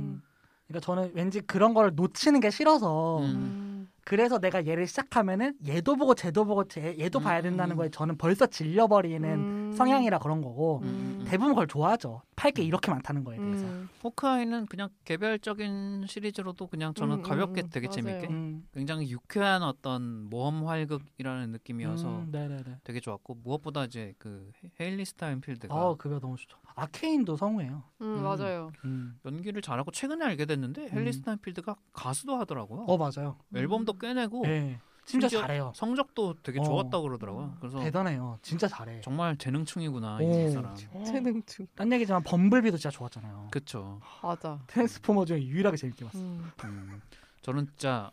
음. 0.74 0.80
그러니까 0.80 0.80
저는 0.80 1.12
왠지 1.14 1.42
그런 1.42 1.74
걸 1.74 1.94
놓치는 1.96 2.40
게 2.40 2.50
싫어서 2.50 3.20
음. 3.20 3.24
음. 3.24 3.90
그래서 4.04 4.40
내가 4.40 4.66
얘를 4.66 4.88
시작하면은 4.88 5.54
얘도 5.66 5.96
보고 5.96 6.14
쟤도 6.16 6.46
보고 6.46 6.68
쟤, 6.68 6.96
얘도 7.00 7.20
봐야 7.20 7.42
된다는 7.42 7.76
음. 7.76 7.78
거에 7.78 7.90
저는 7.90 8.18
벌써 8.18 8.46
질려버리는 8.48 9.30
음. 9.30 9.63
성향이라 9.76 10.20
그런 10.20 10.42
거고 10.42 10.80
음. 10.84 11.24
대부분 11.28 11.54
그걸 11.54 11.68
좋아하죠. 11.68 12.22
팔 12.36 12.52
게 12.52 12.64
이렇게 12.64 12.92
많다는 12.92 13.24
거에 13.24 13.38
대해서. 13.38 13.66
음. 13.66 13.90
호크아이는 14.04 14.66
그냥 14.68 14.90
개별적인 15.06 16.06
시리즈로도 16.08 16.68
그냥 16.68 16.94
저는 16.94 17.18
음, 17.18 17.22
가볍게 17.22 17.62
음, 17.62 17.70
되게 17.72 17.88
맞아요. 17.88 17.96
재밌게 18.02 18.28
음. 18.28 18.68
굉장히 18.74 19.10
유쾌한 19.10 19.64
어떤 19.64 20.30
모험 20.30 20.68
활극이라는 20.68 21.52
느낌이어서 21.52 22.08
음. 22.10 22.80
되게 22.84 23.00
좋았고 23.00 23.36
무엇보다 23.44 23.86
이제 23.86 24.14
그 24.18 24.52
헤일리 24.80 25.06
스타인필드가 25.06 25.74
어, 25.74 25.96
그거 25.96 26.20
너무 26.20 26.36
좋죠. 26.38 26.58
아케인도 26.76 27.36
성우예요. 27.38 27.84
음, 28.02 28.18
음. 28.18 28.24
맞아요. 28.24 28.72
음. 28.86 29.20
연기를 29.26 29.62
잘하고 29.62 29.92
최근에 29.92 30.26
알게 30.26 30.46
됐는데 30.46 30.90
헬리 30.90 31.08
음. 31.08 31.12
스타인필드가 31.12 31.76
가수도 31.94 32.36
하더라고요. 32.36 32.82
어 32.88 32.98
맞아요. 32.98 33.38
앨범도 33.56 33.94
꽤 33.94 34.14
내고 34.14 34.44
네. 34.44 34.80
진짜 35.06 35.28
잘해요. 35.28 35.72
성적도 35.76 36.36
되게 36.42 36.60
어. 36.60 36.64
좋았다고 36.64 37.04
그러더라고요. 37.04 37.58
그래서 37.60 37.80
대단해요. 37.80 38.40
진짜 38.42 38.68
잘해. 38.68 39.02
정말 39.02 39.36
재능충이구나 39.38 40.18
오. 40.22 40.22
이 40.48 40.50
사람. 40.52 40.76
재능충 40.76 41.68
딴 41.76 41.92
얘기지만 41.92 42.24
범블비도 42.24 42.78
진짜 42.78 42.90
좋았잖아요. 42.90 43.50
그쵸. 43.52 44.00
맞아. 44.22 44.62
트랜스포머 44.68 45.26
중에 45.26 45.44
유일하게 45.44 45.78
재밌게 45.78 46.06
봤어. 46.06 46.18
음. 46.18 46.52
음, 46.64 47.02
저는 47.42 47.68
진짜 47.68 48.12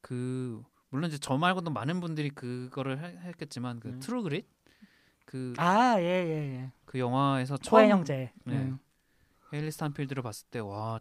그 0.00 0.62
물론 0.90 1.08
이제 1.08 1.18
저 1.18 1.36
말고도 1.36 1.70
많은 1.70 2.00
분들이 2.00 2.30
그거를 2.30 3.02
해- 3.02 3.18
했겠지만 3.28 3.80
그 3.80 3.88
음. 3.88 4.00
트루 4.00 4.22
그릿 4.22 4.46
그, 5.24 5.54
아, 5.56 5.96
예, 5.98 6.04
예, 6.04 6.54
예. 6.60 6.72
그 6.84 6.98
영화에서 6.98 7.56
처음 7.56 7.88
형제. 7.90 8.30
네. 8.44 8.54
음. 8.54 8.78
헤일리 9.52 9.70
스타인펠드를 9.72 10.22
봤을 10.22 10.46
때 10.50 10.60
와 10.60 11.00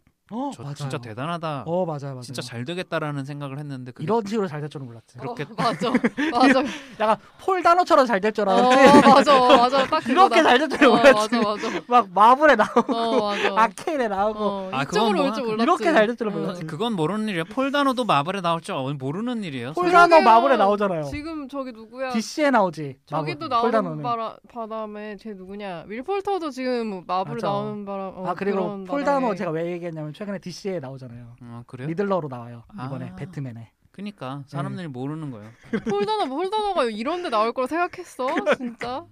저 0.53 0.61
어, 0.61 0.65
맞아요. 0.65 0.73
진짜 0.75 0.97
대단하다. 0.97 1.63
어, 1.67 1.85
맞아요, 1.85 1.99
맞아요. 2.15 2.21
진짜 2.21 2.41
잘 2.41 2.65
되겠다라는 2.65 3.23
생각을 3.25 3.59
했는데 3.59 3.91
그게 3.91 4.03
이런 4.03 4.25
식으로 4.25 4.47
잘 4.47 4.61
될 4.61 4.69
줄은 4.69 4.85
몰랐지. 4.87 5.17
그렇게- 5.17 5.43
어, 5.43 5.47
맞아. 5.57 5.91
맞아. 6.31 6.63
약간 6.99 7.17
폴 7.39 7.61
다노처럼 7.61 8.05
잘 8.05 8.19
될줄 8.21 8.47
어, 8.47 8.51
알았지. 8.51 8.77
맞아. 9.09 9.39
맞아. 9.39 9.85
딱 9.87 10.07
이렇게. 10.07 10.41
잘 10.43 10.57
될 10.59 10.69
줄은 10.69 10.87
어, 10.91 10.95
몰랐지. 10.95 11.35
맞아, 11.37 11.49
맞아. 11.69 11.81
막 11.87 12.07
마블에 12.13 12.55
나오고 12.55 12.93
어. 12.95 13.31
아케인에 13.57 14.07
나오고 14.07 14.39
어, 14.39 14.69
아, 14.71 14.83
이쪽으로 14.83 15.11
그건 15.13 15.27
올줄뭐 15.29 15.49
몰랐지. 15.51 15.63
이렇게 15.63 15.93
잘 15.93 16.07
될 16.07 16.15
줄은 16.15 16.31
어. 16.33 16.35
몰랐지. 16.37 16.65
그건 16.65 16.93
모르는 16.93 17.27
일이에요. 17.29 17.43
폴다노도 17.45 18.05
마블에 18.05 18.41
나올 18.41 18.61
줄 18.61 18.75
모르는 18.97 19.43
일이에요. 19.43 19.73
폴 19.73 19.85
그러게요. 19.89 20.21
마블에 20.21 20.57
나오잖아요. 20.57 21.03
지금 21.03 21.47
저기 21.49 21.71
누구야? 21.71 22.09
DC에 22.11 22.49
나오지. 22.51 22.97
저기도 23.05 23.47
마블. 23.49 23.71
폴 23.71 23.83
나오는. 23.83 24.03
바라, 24.03 24.35
바람에 24.51 25.17
쟤 25.17 25.33
누구냐? 25.33 25.83
윌 25.87 26.01
폴터도 26.03 26.49
지금 26.49 27.03
마블에 27.05 27.35
맞아. 27.35 27.47
나오는 27.47 27.85
바람. 27.85 28.13
어, 28.15 28.25
아 28.27 28.33
그리고 28.33 28.83
폴. 28.85 29.03
다노 29.03 29.35
제가 29.35 29.51
왜 29.51 29.71
얘기했냐면 29.73 30.13
최근에 30.23 30.39
DC에 30.39 30.79
나오잖아요. 30.79 31.35
어, 31.41 31.63
그래요? 31.67 31.87
리들러로 31.89 32.29
나와요 32.29 32.63
이번에 32.73 33.09
아. 33.09 33.15
배트맨에. 33.15 33.71
그니까 33.91 34.43
사람들이 34.47 34.87
모르는 34.87 35.29
거예요. 35.31 35.51
폴다노 35.89 36.27
폴다노가 36.33 36.85
이런데 36.85 37.29
나올 37.29 37.51
거라 37.53 37.67
생각했어? 37.67 38.27
진짜? 38.55 39.05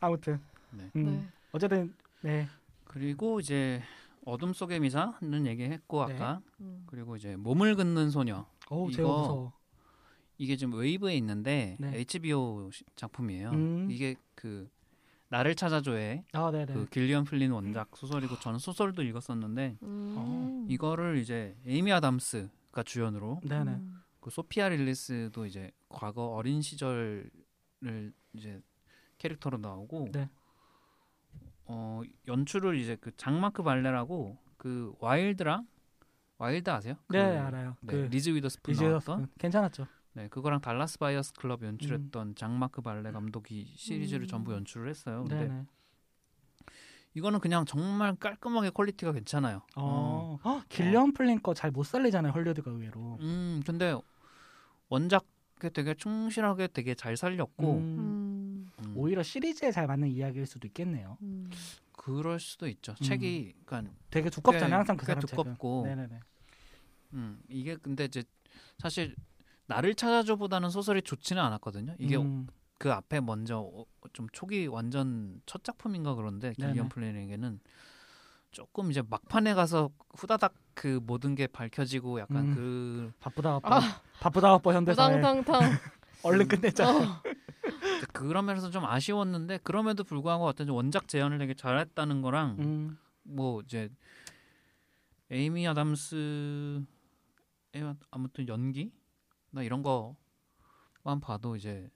아무튼. 0.00 0.40
네. 0.70 0.90
음, 0.96 1.04
네. 1.04 1.28
어쨌든 1.52 1.94
네. 2.22 2.48
그리고 2.84 3.40
이제 3.40 3.82
어둠 4.24 4.52
속의 4.54 4.80
미사는 4.80 5.46
얘기했고 5.46 6.06
네. 6.06 6.14
아까 6.14 6.40
음. 6.60 6.84
그리고 6.86 7.16
이제 7.16 7.36
몸을 7.36 7.76
긋는 7.76 8.10
소녀 8.10 8.46
어우 8.70 8.88
이거 8.90 8.96
제가 8.96 9.08
무서워. 9.08 9.52
이게 10.38 10.56
지금 10.56 10.74
웨이브에 10.74 11.14
있는데 11.16 11.76
네. 11.78 11.92
HBO 11.94 12.70
시- 12.72 12.84
작품이에요. 12.96 13.50
음. 13.50 13.88
이게 13.90 14.16
그 14.34 14.68
나를 15.30 15.54
찾아줘의 15.54 16.24
아 16.32 16.50
네네. 16.50 16.74
그 16.74 16.86
길리언 16.86 17.24
플린 17.24 17.52
원작 17.52 17.96
소설이고 17.96 18.40
저는 18.40 18.58
소설도 18.58 19.02
읽었었는데 19.02 19.78
음. 19.82 20.66
이거를 20.68 21.18
이제 21.18 21.56
에이미 21.64 21.92
아담스가 21.92 22.82
주연으로 22.84 23.40
네네. 23.44 23.70
음. 23.70 24.02
그 24.20 24.30
소피아 24.30 24.68
릴리스도 24.68 25.46
이제 25.46 25.70
과거 25.88 26.26
어린 26.26 26.60
시절을 26.60 27.30
이제 28.34 28.60
캐릭터로 29.18 29.58
나오고 29.58 30.08
네. 30.12 30.28
어 31.66 32.02
연출을 32.26 32.76
이제 32.76 32.96
그 33.00 33.16
장마크 33.16 33.62
발레라고 33.62 34.36
그 34.56 34.92
Wild랑 34.98 35.66
Wild 36.38 36.68
아세요? 36.70 36.96
그, 37.06 37.16
네 37.16 37.38
알아요. 37.38 37.76
네, 37.82 37.92
그 37.92 37.96
리즈 38.10 38.30
위더스푼 38.30 38.74
나왔던 38.74 39.28
괜찮았죠. 39.38 39.86
네 40.12 40.28
그거랑 40.28 40.60
Dallas 40.60 40.98
Buyers 40.98 41.34
Club 41.34 41.62
연출했던 41.62 42.34
장마크 42.34 42.80
발레 42.82 43.12
감독이 43.12 43.72
시리즈를 43.76 44.24
음. 44.24 44.28
전부 44.28 44.52
연출을 44.52 44.88
했어요. 44.88 45.24
근데 45.28 45.46
네네. 45.48 45.64
이거는 47.14 47.40
그냥 47.40 47.64
정말 47.64 48.14
깔끔하게 48.16 48.70
퀄리티가 48.70 49.12
괜찮아요. 49.12 49.62
어. 49.76 50.38
어, 50.42 50.62
길리언 50.68 51.12
플린 51.12 51.40
거잘 51.42 51.70
못 51.70 51.84
살리잖아요 51.84 52.32
헐리우드가 52.32 52.70
의외로. 52.70 53.18
음 53.20 53.62
근데 53.66 53.94
원작에 54.88 55.70
되게 55.72 55.94
충실하게 55.94 56.68
되게 56.68 56.94
잘 56.94 57.16
살렸고 57.16 57.74
음, 57.78 57.98
음. 57.98 58.70
음, 58.86 58.92
오히려 58.96 59.22
시리즈에 59.22 59.70
잘 59.70 59.86
맞는 59.86 60.08
이야기일 60.08 60.46
수도 60.46 60.66
있겠네요. 60.66 61.18
음. 61.22 61.50
그럴 61.92 62.40
수도 62.40 62.66
있죠. 62.66 62.92
음. 62.92 63.04
책이 63.04 63.54
그러니까 63.64 63.92
되게 64.10 64.30
두껍잖아요. 64.30 64.68
꽤- 64.70 64.74
항상 64.74 64.96
그 64.96 65.06
사람 65.06 65.20
책은. 65.20 65.36
두껍고 65.44 65.84
네네네. 65.86 66.20
음, 67.12 67.42
이게 67.48 67.76
근데 67.76 68.04
이제 68.06 68.22
사실 68.78 69.14
나를 69.70 69.94
찾아줘보다는 69.94 70.68
소설이 70.70 71.00
좋지는 71.02 71.40
않았거든요. 71.40 71.94
이게 72.00 72.16
음, 72.16 72.48
그 72.76 72.92
앞에 72.92 73.20
먼저 73.20 73.60
어, 73.60 73.84
좀 74.12 74.26
초기 74.32 74.66
완전 74.66 75.40
첫 75.46 75.62
작품인가 75.62 76.14
그런데. 76.16 76.52
길리언 76.54 76.88
플레이에게는 76.88 77.60
조금 78.50 78.90
이제 78.90 79.00
막판에 79.08 79.54
가서 79.54 79.90
후다닥 80.16 80.54
그 80.74 80.98
모든 81.04 81.36
게 81.36 81.46
밝혀지고 81.46 82.18
약간 82.18 82.48
음. 82.48 82.54
그 82.56 83.12
바쁘다 83.20 83.60
바빠. 83.60 83.76
아, 83.76 84.02
바쁘다 84.18 84.48
바빠 84.48 84.74
현대사에 84.74 85.18
우당탕탕. 85.18 85.60
얼른 86.24 86.48
끝내자. 86.48 86.90
어. 86.90 87.22
그런 88.12 88.46
면에서 88.46 88.70
좀 88.70 88.84
아쉬웠는데 88.84 89.58
그럼에도 89.62 90.02
불구하고 90.02 90.46
어떤 90.46 90.68
원작 90.68 91.06
재현을 91.06 91.38
되게 91.38 91.54
잘했다는 91.54 92.22
거랑 92.22 92.56
음, 92.58 92.98
뭐 93.22 93.60
이제 93.60 93.88
에이미 95.30 95.68
아담스의 95.68 96.84
아무튼 98.10 98.48
연기 98.48 98.90
나 99.50 99.62
이런 99.62 99.82
거만 99.82 101.20
봐도 101.20 101.56
이제 101.56 101.90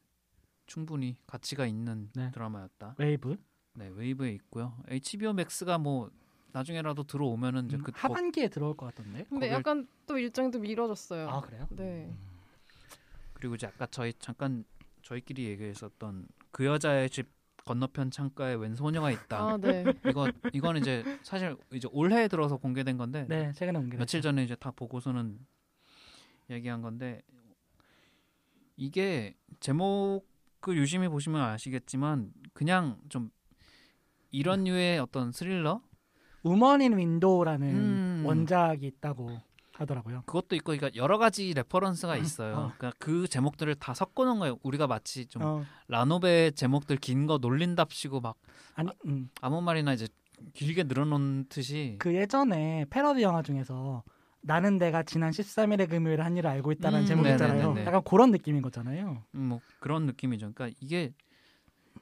충분히 0.67 1.17
가치가 1.27 1.67
있는 1.67 2.11
네. 2.15 2.31
드라마였다. 2.33 2.95
웨이브. 2.99 3.37
네 3.75 3.89
웨이브에 3.89 4.33
있고요. 4.33 4.77
HBO 4.89 5.33
맥스가 5.33 5.79
뭐 5.79 6.11
나중에라도 6.53 7.03
들어오면은 7.05 7.67
이제 7.67 7.77
음, 7.77 7.83
그 7.83 7.93
하반기에 7.95 8.49
들어올 8.49 8.77
것 8.77 8.87
같던데. 8.87 9.25
근데 9.29 9.49
거길- 9.49 9.53
약간 9.53 9.89
또 10.07 10.17
일정이 10.19 10.51
또 10.51 10.59
미뤄졌어요. 10.61 11.29
아 11.29 11.41
그래요? 11.41 11.67
네. 11.71 12.13
그리고 13.35 13.57
이제 13.57 13.67
아까 13.67 13.87
저희 13.87 14.13
잠깐 14.19 14.65
저희끼리 15.03 15.45
얘기했었던 15.47 16.27
그 16.51 16.65
여자의 16.65 17.11
집 17.11 17.29
건너편 17.65 18.11
창가에 18.11 18.55
웬 18.55 18.75
소녀가 18.77 19.11
있다. 19.11 19.39
아, 19.39 19.57
네. 19.57 19.85
이거 20.07 20.31
이건 20.53 20.77
이제 20.77 21.03
사실 21.23 21.57
이제 21.73 21.89
올해 21.93 22.29
들어서 22.29 22.57
공개된 22.57 22.97
건데 22.97 23.27
네 23.29 23.53
최근에 23.53 23.79
옮겨. 23.79 23.99
며칠 23.99 24.23
전에 24.23 24.45
이제 24.45 24.55
다 24.55 24.71
보고서는 24.71 25.39
얘기한 26.51 26.83
건데 26.83 27.23
이게 28.77 29.35
제목을 29.61 30.77
유심히 30.77 31.09
보시면 31.09 31.41
아시겠지만 31.41 32.33
그냥 32.53 32.99
좀 33.09 33.31
이런 34.31 34.65
류의 34.65 34.99
어떤 34.99 35.33
스릴러 35.33 35.81
Woman 36.43 36.97
in 36.99 37.09
Window라는 37.09 37.69
음. 37.69 38.23
원작이 38.27 38.87
있다고 38.87 39.31
하더라고요. 39.73 40.23
그것도 40.27 40.55
있고 40.57 40.73
그러니까 40.73 40.91
여러 40.95 41.19
가지 41.19 41.53
레퍼런스가 41.55 42.17
있어요. 42.17 42.55
어. 42.55 42.73
그러니까 42.77 42.93
그 42.99 43.27
제목들을 43.27 43.75
다 43.77 43.95
섞어 43.95 44.25
놓은 44.25 44.39
거예요. 44.39 44.59
우리가 44.63 44.87
마치 44.87 45.27
좀 45.27 45.43
어, 45.43 45.65
라노베 45.89 46.53
제목들 46.53 46.97
긴 46.99 47.27
거 47.27 47.39
놀린답시고 47.39 48.21
막 48.21 48.37
아니, 48.75 48.91
음, 49.07 49.31
아무 49.41 49.61
말이나 49.63 49.93
이제 49.95 50.07
길게 50.53 50.85
늘어놓은 50.85 51.47
듯이 51.49 51.97
그 51.99 52.15
예전에 52.15 52.85
패러디 52.91 53.23
영화 53.23 53.43
중에서 53.43 54.03
나는 54.47 54.77
내가 54.79 55.03
지난 55.03 55.31
13일의 55.31 55.89
금요일에 55.89 56.23
한 56.23 56.37
일을 56.37 56.49
알고 56.51 56.71
있다는 56.73 57.01
음, 57.01 57.07
제목 57.07 57.27
있잖아요. 57.27 57.59
네네네네. 57.63 57.87
약간 57.87 58.03
그런 58.05 58.31
느낌인 58.31 58.61
거잖아요. 58.63 59.23
음, 59.35 59.41
뭐 59.41 59.61
그런 59.81 60.05
느낌이죠. 60.07 60.53
그러니까 60.55 60.77
이게 60.81 61.15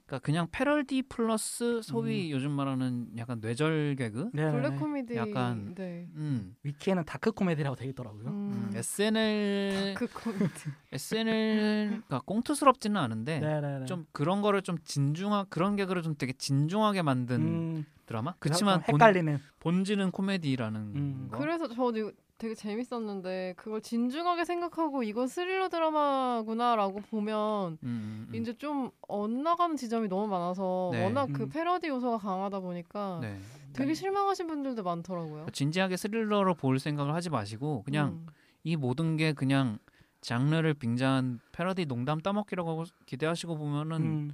그러니까 0.06 0.18
그냥 0.26 0.48
패러디 0.50 1.02
플러스 1.02 1.80
소위 1.82 2.32
요즘 2.32 2.50
말하는 2.50 3.08
약간 3.16 3.40
뇌절 3.40 3.94
개그. 3.96 4.30
네. 4.32 4.50
블랙 4.50 4.76
코미디 4.76 5.14
약간- 5.16 5.74
네. 5.76 6.08
음. 6.16 6.56
위키에는 6.64 7.04
다크 7.04 7.30
코미디라고 7.32 7.76
돼 7.76 7.86
있더라고요. 7.86 8.26
음, 8.26 8.70
음, 8.70 8.76
SNL 8.76 9.94
그 9.94 10.08
코미디. 10.08 10.70
SNL 10.92 11.86
그러니까 11.88 12.20
꽁트스럽지는 12.26 12.96
않은데 13.00 13.38
네네네. 13.38 13.86
좀 13.86 14.06
그런 14.12 14.42
거를 14.42 14.62
좀 14.62 14.78
진중하 14.82 15.44
그런 15.48 15.76
개그를 15.76 16.02
좀 16.02 16.16
되게 16.18 16.32
진중하게 16.32 17.02
만든 17.02 17.40
음, 17.40 17.86
드라마. 18.06 18.34
그렇지만 18.40 18.80
그렇지만 18.80 18.80
본, 18.82 18.94
헷갈리는. 18.94 19.38
본질은 19.60 20.10
코미디라는 20.10 20.80
음. 20.80 21.28
거. 21.30 21.38
그래서 21.38 21.68
저 21.68 21.92
이거 21.94 22.10
되게 22.42 22.56
재밌었는데 22.56 23.54
그걸 23.56 23.80
진중하게 23.80 24.44
생각하고 24.44 25.04
이건 25.04 25.28
스릴러 25.28 25.68
드라마구나라고 25.68 27.00
보면 27.02 27.74
음, 27.74 27.78
음, 27.84 28.26
음. 28.28 28.34
이제 28.34 28.52
좀 28.58 28.90
엇나가는 29.02 29.76
지점이 29.76 30.08
너무 30.08 30.26
많아서 30.26 30.88
네. 30.90 31.04
워낙 31.04 31.28
그 31.32 31.44
음. 31.44 31.48
패러디 31.48 31.86
요소가 31.86 32.18
강하다 32.18 32.58
보니까 32.58 33.20
네. 33.22 33.38
되게 33.72 33.94
실망하신 33.94 34.48
분들도 34.48 34.82
많더라고요. 34.82 35.46
진지하게 35.52 35.96
스릴러로 35.96 36.54
볼 36.54 36.80
생각을 36.80 37.14
하지 37.14 37.30
마시고 37.30 37.84
그냥 37.84 38.08
음. 38.08 38.26
이 38.64 38.74
모든 38.74 39.16
게 39.16 39.32
그냥 39.32 39.78
장르를 40.20 40.74
빙자한 40.74 41.38
패러디 41.52 41.86
농담 41.86 42.20
따먹기라고 42.20 42.86
기대하시고 43.06 43.56
보면은 43.56 43.96
음, 44.00 44.30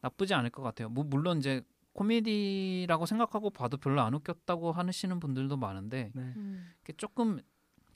나쁘지 0.00 0.34
않을 0.34 0.50
것 0.50 0.62
같아요. 0.62 0.88
뭐 0.88 1.04
물론 1.04 1.38
이제 1.38 1.62
코미디라고 1.98 3.06
생각하고 3.06 3.50
봐도 3.50 3.76
별로 3.76 4.00
안 4.02 4.14
웃겼다고 4.14 4.70
하시는 4.70 5.18
분들도 5.18 5.56
많은데 5.56 6.12
네. 6.14 6.32
음. 6.36 6.72
조금 6.96 7.40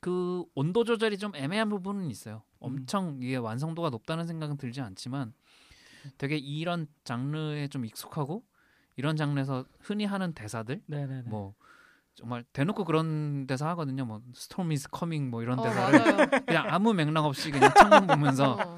그 0.01 0.43
온도 0.55 0.83
조절이 0.83 1.17
좀 1.17 1.33
애매한 1.35 1.69
부분은 1.69 2.11
있어요. 2.11 2.35
음. 2.35 2.57
엄청 2.59 3.19
이게 3.21 3.37
완성도가 3.37 3.89
높다는 3.89 4.27
생각은 4.27 4.57
들지 4.57 4.81
않지만 4.81 5.33
되게 6.17 6.35
이런 6.35 6.87
장르에 7.05 7.69
좀 7.69 7.85
익숙하고 7.85 8.43
이런 8.97 9.15
장르에서 9.15 9.65
흔히 9.79 10.03
하는 10.03 10.33
대사들 10.33 10.83
네네네. 10.85 11.29
뭐 11.29 11.55
정말 12.13 12.43
대놓고 12.51 12.83
그런 12.83 13.47
대사 13.47 13.69
하거든요. 13.69 14.05
뭐 14.05 14.21
storm 14.35 14.73
is 14.73 14.89
coming 14.89 15.29
뭐 15.29 15.41
이런 15.41 15.59
어, 15.59 15.63
대사를 15.63 15.97
맞아요. 15.97 16.27
그냥 16.45 16.65
아무 16.69 16.93
맥락 16.93 17.23
없이 17.23 17.49
그냥 17.51 17.73
창문 17.73 18.05
보면서 18.07 18.57
어. 18.59 18.75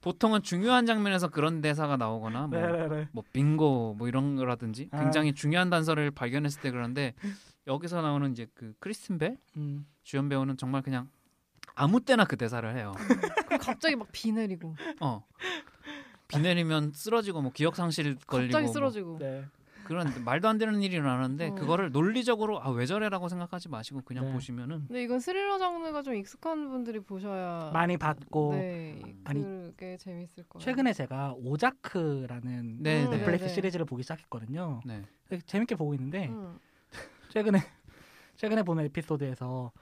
보통은 0.00 0.42
중요한 0.42 0.86
장면에서 0.86 1.28
그런 1.28 1.60
대사가 1.60 1.96
나오거나 1.96 2.46
뭐, 2.46 2.60
네네네. 2.60 3.08
뭐 3.12 3.24
빙고 3.32 3.94
뭐 3.98 4.08
이런 4.08 4.36
거라든지 4.36 4.88
아. 4.92 4.98
굉장히 4.98 5.34
중요한 5.34 5.70
단서를 5.70 6.10
발견했을 6.10 6.60
때 6.60 6.70
그런데 6.70 7.14
여기서 7.66 8.02
나오는 8.02 8.30
이제 8.32 8.46
그 8.54 8.74
크리스틴 8.78 9.18
벨 9.18 9.36
음, 9.56 9.86
주연 10.04 10.28
배우는 10.28 10.56
정말 10.56 10.82
그냥 10.82 11.08
아무 11.74 12.00
때나 12.00 12.24
그 12.24 12.36
대사를 12.36 12.76
해요. 12.76 12.92
그리고 12.96 13.58
갑자기 13.60 13.96
막 13.96 14.08
비 14.12 14.32
내리고 14.32 14.76
어. 15.00 15.24
비 16.28 16.40
내리면 16.40 16.92
쓰러지고 16.94 17.42
뭐 17.42 17.52
기억 17.52 17.76
상실 17.76 18.16
걸리고 18.26 18.52
갑자기 18.52 18.64
뭐 18.64 18.72
쓰러지고 18.72 19.18
네. 19.20 19.44
그런 19.86 20.06
말도 20.24 20.48
안 20.48 20.58
되는 20.58 20.82
일이 20.82 20.96
일어나는데 20.96 21.48
어. 21.48 21.54
그거를 21.54 21.90
논리적으로 21.92 22.62
아 22.62 22.70
왜 22.70 22.84
저래라고 22.86 23.28
생각하지 23.28 23.68
마시고 23.70 24.02
그냥 24.04 24.26
네. 24.26 24.32
보시면은 24.32 24.86
근데 24.86 25.02
이건 25.02 25.20
스릴러 25.20 25.58
장르가 25.58 26.02
좀 26.02 26.14
익숙한 26.14 26.68
분들이 26.68 27.00
보셔야 27.00 27.70
많이 27.72 27.96
봤고 27.96 28.52
네 28.52 29.00
아니, 29.24 29.42
그게 29.42 29.96
재밌을 29.96 30.44
거예요. 30.48 30.64
최근에 30.64 30.92
제가 30.92 31.34
오자크라는 31.36 32.82
네, 32.82 33.04
음, 33.04 33.10
네. 33.10 33.16
넷플릭스 33.16 33.46
네. 33.48 33.54
시리즈를 33.54 33.86
보기 33.86 34.02
시작했거든요. 34.02 34.80
네. 34.84 35.02
재밌게 35.46 35.76
보고 35.76 35.94
있는데 35.94 36.28
음. 36.28 36.58
최근에 37.30 37.60
최근에 38.36 38.62
보는 38.62 38.84
에피소드에서 38.86 39.72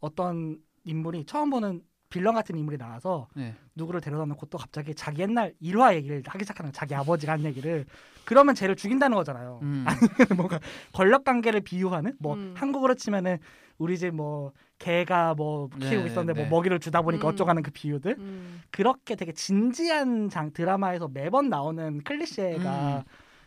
어떤 0.00 0.58
인물이 0.84 1.24
처음 1.26 1.50
보는 1.50 1.82
빌런 2.12 2.34
같은 2.34 2.56
인물이 2.58 2.76
나와서 2.76 3.26
네. 3.34 3.54
누구를 3.74 4.02
데려다 4.02 4.26
놓고 4.26 4.46
또 4.46 4.58
갑자기 4.58 4.94
자기 4.94 5.22
옛날 5.22 5.54
일화 5.60 5.94
얘기를 5.94 6.22
하기 6.26 6.44
시작하는. 6.44 6.70
자기 6.72 6.94
아버지가 6.94 7.32
한 7.32 7.44
얘기를 7.44 7.86
그러면 8.26 8.54
쟤를 8.54 8.76
죽인다는 8.76 9.16
거잖아요. 9.16 9.60
음. 9.62 9.86
뭔가 10.36 10.60
권력 10.92 11.24
관계를 11.24 11.62
비유하는 11.62 12.14
뭐 12.18 12.34
음. 12.34 12.54
한국으로 12.56 12.94
치면은 12.94 13.38
우리 13.78 13.98
집 13.98 14.12
뭐 14.12 14.52
개가 14.78 15.34
뭐 15.34 15.68
키우고 15.68 16.02
네, 16.02 16.06
있었는데 16.06 16.32
네. 16.34 16.48
뭐 16.48 16.58
먹이를 16.58 16.80
주다 16.80 17.02
보니까 17.02 17.28
음. 17.28 17.32
어쩌가는 17.32 17.62
그 17.62 17.70
비유들 17.70 18.16
음. 18.18 18.60
그렇게 18.70 19.14
되게 19.14 19.32
진지한 19.32 20.28
장 20.28 20.52
드라마에서 20.52 21.08
매번 21.08 21.48
나오는 21.48 22.02
클리셰가 22.02 22.98
음. 22.98 23.02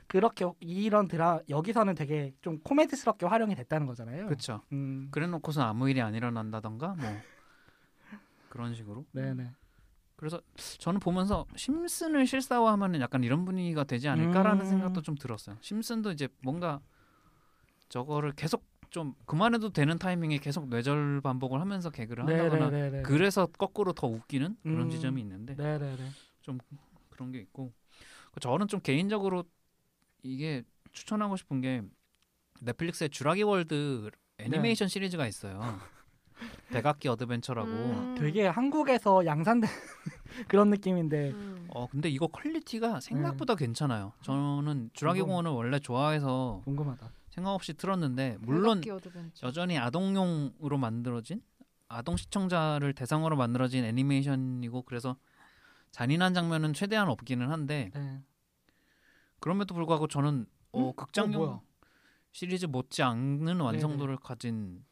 그렇게 0.07 0.45
이런 0.59 1.07
드라 1.07 1.39
여기서는 1.49 1.95
되게 1.95 2.31
좀 2.41 2.59
코미디스럽게 2.63 3.25
활용이 3.25 3.53
됐다는 3.55 3.85
거잖아요. 3.85 4.25
그렇죠. 4.27 4.61
음, 4.71 5.09
그래놓고서 5.11 5.61
아무 5.61 5.89
일이 5.89 6.01
안 6.01 6.15
일어난다던가 6.15 6.95
뭐 6.97 7.09
그런 8.55 8.73
식으로. 8.73 9.05
네네. 9.11 9.51
그래서 10.15 10.39
저는 10.77 11.01
보면서 11.01 11.45
심슨을 11.57 12.25
실사화하면 12.25 13.01
약간 13.01 13.21
이런 13.21 13.43
분위기가 13.43 13.83
되지 13.83 14.07
않을까라는 14.07 14.63
음. 14.63 14.69
생각도 14.69 15.01
좀 15.01 15.15
들었어요. 15.15 15.57
심슨도 15.59 16.11
이제 16.11 16.29
뭔가 16.41 16.79
저거를 17.89 18.31
계속 18.31 18.63
좀 18.91 19.13
그만해도 19.25 19.71
되는 19.71 19.97
타이밍에 19.97 20.37
계속 20.37 20.69
뇌절 20.69 21.19
반복을 21.19 21.59
하면서 21.59 21.89
개그를 21.89 22.25
한다거나 22.25 22.69
네네네. 22.69 23.03
그래서 23.03 23.45
거꾸로 23.45 23.91
더 23.91 24.07
웃기는 24.07 24.55
그런 24.63 24.85
음. 24.85 24.89
지점이 24.89 25.19
있는데 25.19 25.55
네네네. 25.55 26.11
그런 27.09 27.33
게 27.33 27.39
있고 27.39 27.73
저는 28.39 28.69
좀 28.69 28.79
개인적으로 28.79 29.43
이게 30.23 30.63
추천하고 30.93 31.35
싶은 31.35 31.59
게 31.59 31.81
넷플릭스의 32.61 33.09
주라기 33.09 33.43
월드 33.43 34.09
애니메이션 34.37 34.87
시리즈가 34.87 35.27
있어요. 35.27 35.59
백악기 36.69 37.07
어드벤처라고. 37.07 37.69
음. 37.69 38.15
되게 38.17 38.47
한국에서 38.47 39.25
양산된 39.25 39.69
그런 40.47 40.69
느낌인데 40.69 41.31
음. 41.31 41.67
어 41.73 41.87
근데 41.87 42.09
이거 42.09 42.27
퀄리티가 42.27 42.99
생각보다 42.99 43.55
괜찮아요. 43.55 44.13
저는 44.21 44.89
주라기 44.93 45.21
공원을 45.21 45.51
원래 45.51 45.79
좋아해서 45.79 46.61
궁금하다. 46.65 47.11
생각 47.29 47.51
없이 47.51 47.73
틀었는데 47.73 48.37
물론. 48.41 48.81
여전히 49.43 49.77
아동용으로 49.77 50.77
만들어진 50.77 51.41
아동 51.87 52.17
시청자를 52.17 52.93
대상으로 52.93 53.35
만들어진 53.35 53.83
애니메이션이고 53.85 54.83
그래서 54.83 55.17
잔인한 55.91 56.33
장면은 56.33 56.73
최대한 56.73 57.09
없기는 57.09 57.49
한데 57.49 57.91
네. 57.93 58.21
그럼에도 59.39 59.75
불구하고 59.75 60.07
저는 60.07 60.45
어, 60.71 60.89
음? 60.89 60.93
극장용 60.95 61.43
어? 61.43 61.61
시리즈 62.31 62.65
못지 62.65 63.01
네, 63.01 63.03
않는 63.03 63.59
완성도를 63.61 64.17
가진 64.17 64.83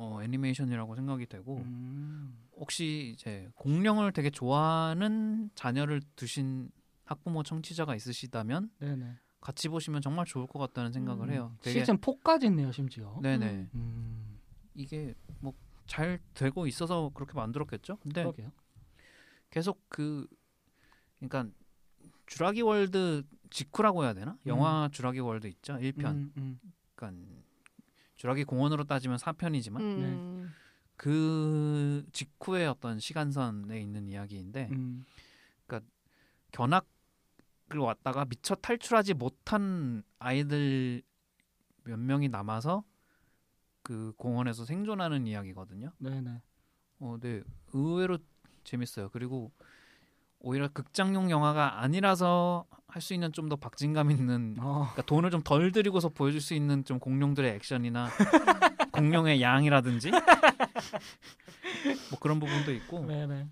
어, 0.00 0.22
애니메이션이라고 0.22 0.94
생각이 0.96 1.26
되고 1.26 1.58
음. 1.58 2.38
혹시 2.56 3.12
이제 3.14 3.48
공룡을 3.54 4.12
되게 4.12 4.30
좋아하는 4.30 5.50
자녀를 5.54 6.02
두신 6.16 6.70
학부모 7.04 7.42
청취자가 7.42 7.94
있으시다면 7.94 8.70
네네. 8.78 9.16
같이 9.40 9.68
보시면 9.68 10.02
정말 10.02 10.26
좋을 10.26 10.46
것 10.46 10.58
같다는 10.58 10.92
생각을 10.92 11.28
음. 11.28 11.32
해요. 11.32 11.56
시즌 11.62 11.98
4까지 11.98 12.44
있네요, 12.44 12.70
심지어. 12.72 13.18
네네 13.22 13.68
음. 13.74 14.38
이게 14.74 15.14
뭐 15.40 15.54
잘 15.90 16.20
되고 16.34 16.68
있어서 16.68 17.10
그렇게 17.12 17.32
만들었겠죠. 17.34 17.96
근데 17.96 18.22
그러게요. 18.22 18.52
계속 19.50 19.82
그 19.88 20.24
그러니까 21.18 21.52
주라기 22.26 22.60
월드 22.60 23.24
직후라고 23.50 24.04
해야 24.04 24.14
되나? 24.14 24.38
영화 24.46 24.88
주라기 24.92 25.18
월드 25.18 25.48
있죠. 25.48 25.72
1편. 25.74 26.04
음, 26.04 26.32
음. 26.36 26.60
그러니까 26.94 27.26
주라기 28.20 28.44
공원으로 28.44 28.84
따지면 28.84 29.16
4편이지만 29.16 29.80
음. 29.80 30.52
그 30.94 32.04
직후의 32.12 32.68
어떤 32.68 33.00
시간선에 33.00 33.80
있는 33.80 34.06
이야기인데 34.08 34.68
음. 34.72 35.06
견학을 36.52 37.78
왔다가 37.78 38.26
미처 38.26 38.54
탈출하지 38.56 39.14
못한 39.14 40.02
아이들 40.18 41.02
몇 41.84 41.98
명이 41.98 42.28
남아서 42.28 42.84
그 43.82 44.12
공원에서 44.18 44.66
생존하는 44.66 45.26
이야기거든요. 45.26 45.92
네네. 45.96 46.42
어, 46.98 47.16
네, 47.20 47.42
의외로 47.72 48.18
재밌어요. 48.64 49.08
그리고 49.08 49.50
오히려 50.40 50.68
극장용 50.68 51.30
영화가 51.30 51.82
아니라서 51.82 52.66
할 52.88 53.00
수 53.02 53.14
있는 53.14 53.32
좀 53.32 53.48
더 53.48 53.54
박진감 53.56 54.10
있는 54.10 54.56
어. 54.58 54.88
그러니까 54.90 55.02
돈을 55.02 55.30
좀 55.30 55.42
덜 55.44 55.70
들이고서 55.70 56.08
보여줄 56.08 56.40
수 56.40 56.54
있는 56.54 56.84
좀 56.84 56.98
공룡들의 56.98 57.54
액션이나 57.54 58.08
공룡의 58.92 59.40
양이라든지 59.40 60.10
뭐 62.10 62.18
그런 62.20 62.40
부분도 62.40 62.72
있고 62.72 63.06
네네. 63.06 63.46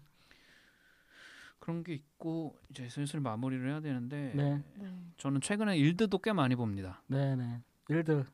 그런 1.60 1.84
게 1.84 1.94
있고 1.94 2.56
이제 2.70 2.88
슬슬 2.88 3.20
마무리를 3.20 3.68
해야 3.70 3.80
되는데 3.80 4.32
네. 4.34 4.62
네. 4.76 4.92
저는 5.18 5.40
최근에 5.40 5.76
일드도 5.76 6.18
꽤 6.18 6.32
많이 6.32 6.56
봅니다. 6.56 7.02
네네. 7.06 7.60
일드. 7.90 8.24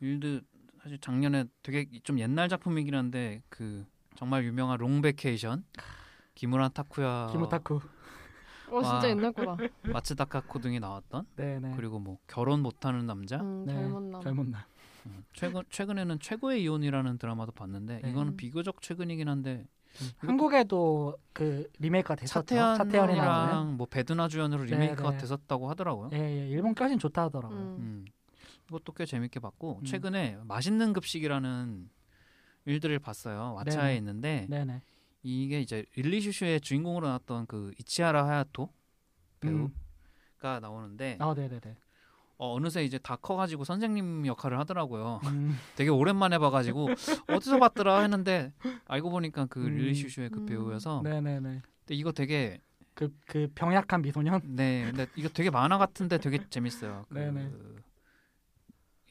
일드 0.00 0.42
사실 0.82 0.98
작년에 0.98 1.44
되게 1.62 1.86
좀 2.04 2.18
옛날 2.18 2.48
작품이긴 2.48 2.94
한데 2.94 3.42
그 3.48 3.84
정말 4.16 4.44
유명한 4.44 4.78
롱베케이션 4.78 5.64
기무라 6.34 6.68
타쿠야 6.68 7.28
키무타쿠. 7.32 7.80
와 8.70 8.82
진짜 8.82 8.96
와. 8.98 9.08
옛날 9.08 9.32
거다. 9.32 9.56
마츠 9.82 10.42
다카코 10.46 10.58
등이 10.60 10.78
나왔던 10.80 11.26
네네. 11.36 11.74
그리고 11.76 11.98
뭐 11.98 12.18
결혼 12.26 12.60
못하는 12.60 13.06
남자 13.06 13.40
음, 13.40 13.64
네, 13.66 13.74
젊은 13.74 14.10
남. 14.10 14.22
젊은 14.22 14.50
날. 14.50 14.64
음, 15.06 15.24
최근 15.32 15.62
최근에는 15.70 16.20
최고의 16.20 16.62
이혼이라는 16.62 17.18
드라마도 17.18 17.52
봤는데 17.52 18.00
네. 18.02 18.10
이거는 18.10 18.34
음. 18.34 18.36
비교적 18.36 18.80
최근이긴 18.82 19.28
한데 19.28 19.66
한국에도 20.18 21.16
그 21.32 21.68
리메이크가 21.80 22.14
됐었죠. 22.14 22.40
차태현이. 22.46 22.76
차태현이랑 22.78 23.76
뭐 23.76 23.86
배두나 23.90 24.28
주연으로 24.28 24.64
네, 24.64 24.72
리메이크가 24.72 25.10
네. 25.12 25.16
됐었다고 25.18 25.68
하더라고요. 25.70 26.10
예, 26.12 26.18
예, 26.18 26.48
일본 26.48 26.74
게 26.74 26.84
훨씬 26.84 26.98
좋다 26.98 27.24
하더라고요. 27.24 27.58
음. 27.58 27.76
음. 27.78 28.04
이것도 28.68 28.92
꽤 28.92 29.04
재밌게 29.04 29.40
봤고 29.40 29.80
음. 29.80 29.84
최근에 29.84 30.38
맛있는 30.44 30.92
급식이라는 30.92 31.90
일들을 32.66 32.98
봤어요. 33.00 33.56
왓챠에 33.58 33.74
네네. 33.76 33.96
있는데 33.96 34.46
네네. 34.48 34.82
이게 35.22 35.60
이제 35.60 35.84
릴리 35.96 36.20
슈슈의 36.20 36.60
주인공으로 36.60 37.06
나왔던 37.06 37.46
그 37.46 37.72
이치하라 37.78 38.26
하야토 38.26 38.72
배우가 39.40 39.68
음. 40.56 40.60
나오는데 40.60 41.18
아, 41.20 41.34
네네네. 41.34 41.76
어, 42.38 42.54
어느새 42.54 42.84
이제 42.84 42.96
다 42.98 43.16
커가지고 43.16 43.64
선생님 43.64 44.26
역할을 44.26 44.58
하더라고요. 44.60 45.20
음, 45.24 45.58
되게 45.76 45.90
오랜만에 45.90 46.38
봐가지고 46.38 46.88
어디서 47.28 47.58
봤더라 47.58 48.00
했는데 48.00 48.52
알고 48.86 49.10
보니까 49.10 49.44
그 49.46 49.60
음. 49.60 49.76
릴리 49.76 49.94
슈슈의 49.94 50.30
그 50.30 50.40
음. 50.40 50.46
배우여서 50.46 51.02
네네네. 51.04 51.60
근데 51.60 51.94
이거 51.94 52.12
되게 52.12 52.62
그, 52.94 53.14
그 53.26 53.48
병약한 53.54 54.02
미소년? 54.02 54.40
네 54.56 54.84
근데 54.86 55.06
이거 55.16 55.28
되게 55.28 55.50
만화 55.50 55.76
같은데 55.76 56.18
되게 56.18 56.38
재밌어요. 56.48 57.04
그, 57.08 57.14
네네. 57.14 57.52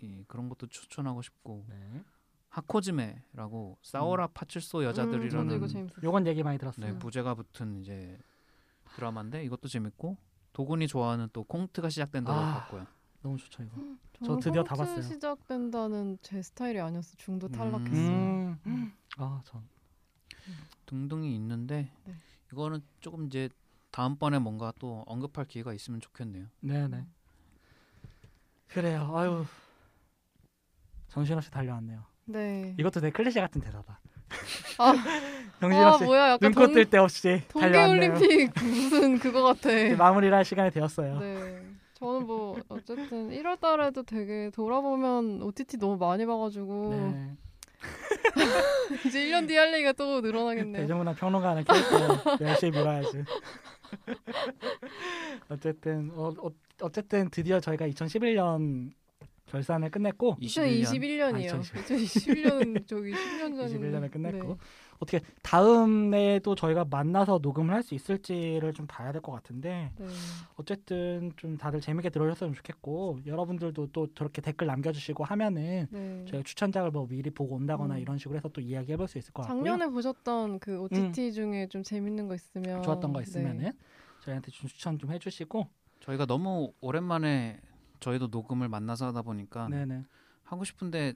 이 0.01 0.23
그런 0.27 0.49
것도 0.49 0.67
추천하고 0.67 1.21
싶고 1.21 1.65
네. 1.69 2.03
하코즈메라고 2.49 3.77
사오라 3.81 4.27
파출소 4.27 4.83
여자들이라는 4.83 5.51
음, 5.51 5.55
이거 5.57 5.67
재밌었어요. 5.67 6.01
요건 6.03 6.25
얘기 6.27 6.43
많이 6.43 6.57
들었어요. 6.57 6.85
네, 6.85 6.97
부제가 6.99 7.35
붙은 7.35 7.81
이제 7.81 8.17
드라마인데 8.95 9.43
이것도 9.45 9.67
재밌고 9.67 10.17
도군이 10.53 10.87
좋아하는 10.87 11.29
또 11.31 11.43
콩트가 11.43 11.89
시작된다고 11.89 12.39
아. 12.39 12.53
봤고요. 12.61 12.87
너무 13.21 13.37
좋죠, 13.37 13.63
이거. 13.63 13.75
저는 14.25 14.39
드디어 14.39 14.63
다 14.63 14.75
봤어요. 14.75 15.01
시작된다는 15.01 16.17
제 16.21 16.41
스타일이 16.41 16.79
아니었어. 16.79 17.15
중도 17.17 17.47
음. 17.47 17.51
탈락했어요. 17.51 18.57
음. 18.65 18.93
아, 19.17 19.41
전. 19.45 19.63
등등이 20.85 21.35
있는데 21.35 21.91
네. 22.05 22.13
이거는 22.51 22.81
조금 22.99 23.27
이제 23.27 23.49
다음번에 23.91 24.39
뭔가 24.39 24.73
또 24.79 25.03
언급할 25.05 25.45
기회가 25.45 25.73
있으면 25.73 26.01
좋겠네요. 26.01 26.47
네네. 26.61 27.05
그래요. 28.67 29.15
아유. 29.15 29.45
정신없이 31.09 31.51
달려왔네요. 31.51 32.03
네. 32.29 32.75
이것도 32.79 33.01
되게 33.01 33.11
클리셰 33.11 33.41
같은 33.41 33.61
대사다. 33.61 33.99
아, 34.77 34.89
아 34.89 34.93
정신없이 35.59 36.03
뭐야 36.03 36.29
약간 36.31 36.51
동, 36.51 36.73
뜰데 36.73 36.97
없이 36.97 37.41
달려왔네요. 37.53 38.13
동계올림픽 38.13 38.63
무슨 38.63 39.19
그거 39.19 39.43
같아. 39.43 39.71
이제 39.71 39.95
마무리를 39.95 40.33
할 40.35 40.45
시간이 40.45 40.71
되었어요. 40.71 41.19
네. 41.19 41.63
저는 41.95 42.25
뭐 42.25 42.57
어쨌든 42.69 43.29
1월 43.29 43.59
달에도 43.59 44.03
되게 44.03 44.49
돌아보면 44.53 45.41
OTT 45.41 45.77
너무 45.77 45.97
많이 45.97 46.25
봐가지고 46.25 46.89
네. 46.91 47.35
이제 49.05 49.25
1년 49.25 49.47
뒤에 49.47 49.57
할 49.57 49.73
얘기가 49.73 49.91
또 49.93 50.21
늘어나겠네요. 50.21 50.83
대중문화 50.83 51.13
평론가는 51.13 51.63
캐릭터 51.65 52.37
열심히 52.41 52.71
밀어야지. 52.77 53.23
어쨌든 55.49 56.11
어, 56.13 56.33
어, 56.37 56.49
어쨌든 56.81 57.29
드디어 57.29 57.59
저희가 57.59 57.87
2011년 57.87 58.91
결산을 59.49 59.89
끝냈고 59.91 60.35
2021년이에요. 60.41 61.55
아, 61.55 61.59
2021년은 61.61 62.85
저기 62.87 63.11
10년 63.13 63.55
전인데. 63.55 63.91
21년을 63.91 64.11
끝냈고 64.11 64.47
네. 64.47 64.55
어떻게 64.99 65.21
다음에도 65.41 66.55
저희가 66.55 66.85
만나서 66.89 67.39
녹음을 67.41 67.73
할 67.73 67.79
수 67.83 67.95
있을지를 67.95 68.73
좀 68.73 68.85
봐야 68.87 69.11
될 69.13 69.21
것 69.21 69.31
같은데 69.31 69.91
네. 69.97 70.05
어쨌든 70.57 71.31
좀 71.37 71.57
다들 71.57 71.79
재밌게 71.81 72.09
들어주셨으면 72.09 72.53
좋겠고 72.53 73.19
여러분들도 73.25 73.87
또 73.93 74.07
저렇게 74.13 74.41
댓글 74.41 74.67
남겨주시고 74.67 75.23
하면은 75.23 75.87
네. 75.89 76.25
저희가 76.29 76.43
추천작을 76.43 76.91
뭐 76.91 77.07
미리 77.07 77.29
보고 77.29 77.55
온다거나 77.55 77.95
음. 77.95 77.99
이런 77.99 78.17
식으로 78.17 78.37
해서 78.37 78.49
또 78.49 78.59
이야기해볼 78.61 79.07
수 79.07 79.17
있을 79.17 79.31
것 79.33 79.43
같고요. 79.43 79.63
작년에 79.63 79.87
보셨던 79.91 80.59
그 80.59 80.79
OTT 80.81 81.31
중에 81.33 81.67
좀 81.67 81.81
재밌는 81.83 82.27
거 82.27 82.35
있으면 82.35 82.83
좋았던 82.83 83.13
거 83.13 83.19
네. 83.19 83.23
있으면은 83.23 83.71
저희한테 84.21 84.51
좀 84.51 84.67
추천 84.67 84.99
좀 84.99 85.11
해주시고 85.11 85.65
저희가 86.01 86.25
너무 86.25 86.73
오랜만에 86.81 87.59
저희도 87.99 88.27
녹음을 88.27 88.67
만나서 88.69 89.07
하다 89.07 89.21
보니까 89.23 89.67
네네 89.69 90.03
하고 90.43 90.63
싶은데 90.63 91.13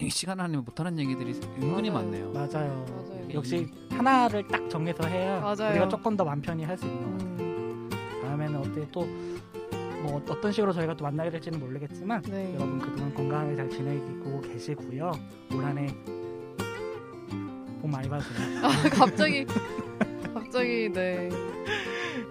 이 0.00 0.10
시간 0.10 0.40
안에 0.40 0.56
못하는 0.58 0.98
얘기들이 0.98 1.32
은근히 1.60 1.90
맞아요. 1.90 2.32
맞아요. 2.32 2.32
많네요. 2.32 2.32
맞아요. 2.32 3.28
역시 3.32 3.66
하나를 3.90 4.46
딱 4.48 4.68
정해서 4.68 5.06
해야 5.06 5.40
맞아요. 5.40 5.70
우리가 5.70 5.88
조금 5.88 6.16
더 6.16 6.24
마음 6.24 6.40
편히 6.40 6.64
할 6.64 6.76
수 6.76 6.86
있는 6.86 7.02
것 7.02 7.10
같아요. 7.18 7.36
음, 7.38 7.90
다음에는 8.22 8.56
어때 8.60 8.90
또 8.90 9.06
뭐 10.02 10.22
어떤 10.28 10.52
식으로 10.52 10.72
저희가 10.72 10.94
또 10.94 11.04
만나게 11.04 11.30
될지는 11.30 11.58
모르겠지만 11.58 12.22
네. 12.22 12.54
여러분 12.54 12.78
그동안 12.78 13.12
건강하게 13.14 13.56
잘 13.56 13.70
지내고 13.70 14.40
계시고요. 14.42 15.10
올 15.52 15.64
한해 15.64 15.86
복 17.80 17.90
많이 17.90 18.08
받으세요. 18.08 18.58
아, 18.62 18.70
갑자기 18.90 19.46
갑자기 20.34 20.90
네. 20.92 21.28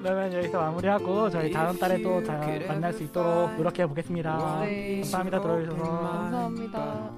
그러면 0.05 0.31
여기서 0.33 0.59
마무리하고 0.61 1.29
저희 1.31 1.51
다음 1.51 1.79
달에 1.79 1.99
또 2.03 2.23
다 2.23 2.39
만날 2.67 2.93
수 2.93 3.01
있도록 3.03 3.55
노력해 3.57 3.87
보겠습니다. 3.87 4.59
네. 4.61 4.97
감사합니다 5.01 5.41
들어주셔서. 5.41 5.83
감사합니다. 5.83 7.11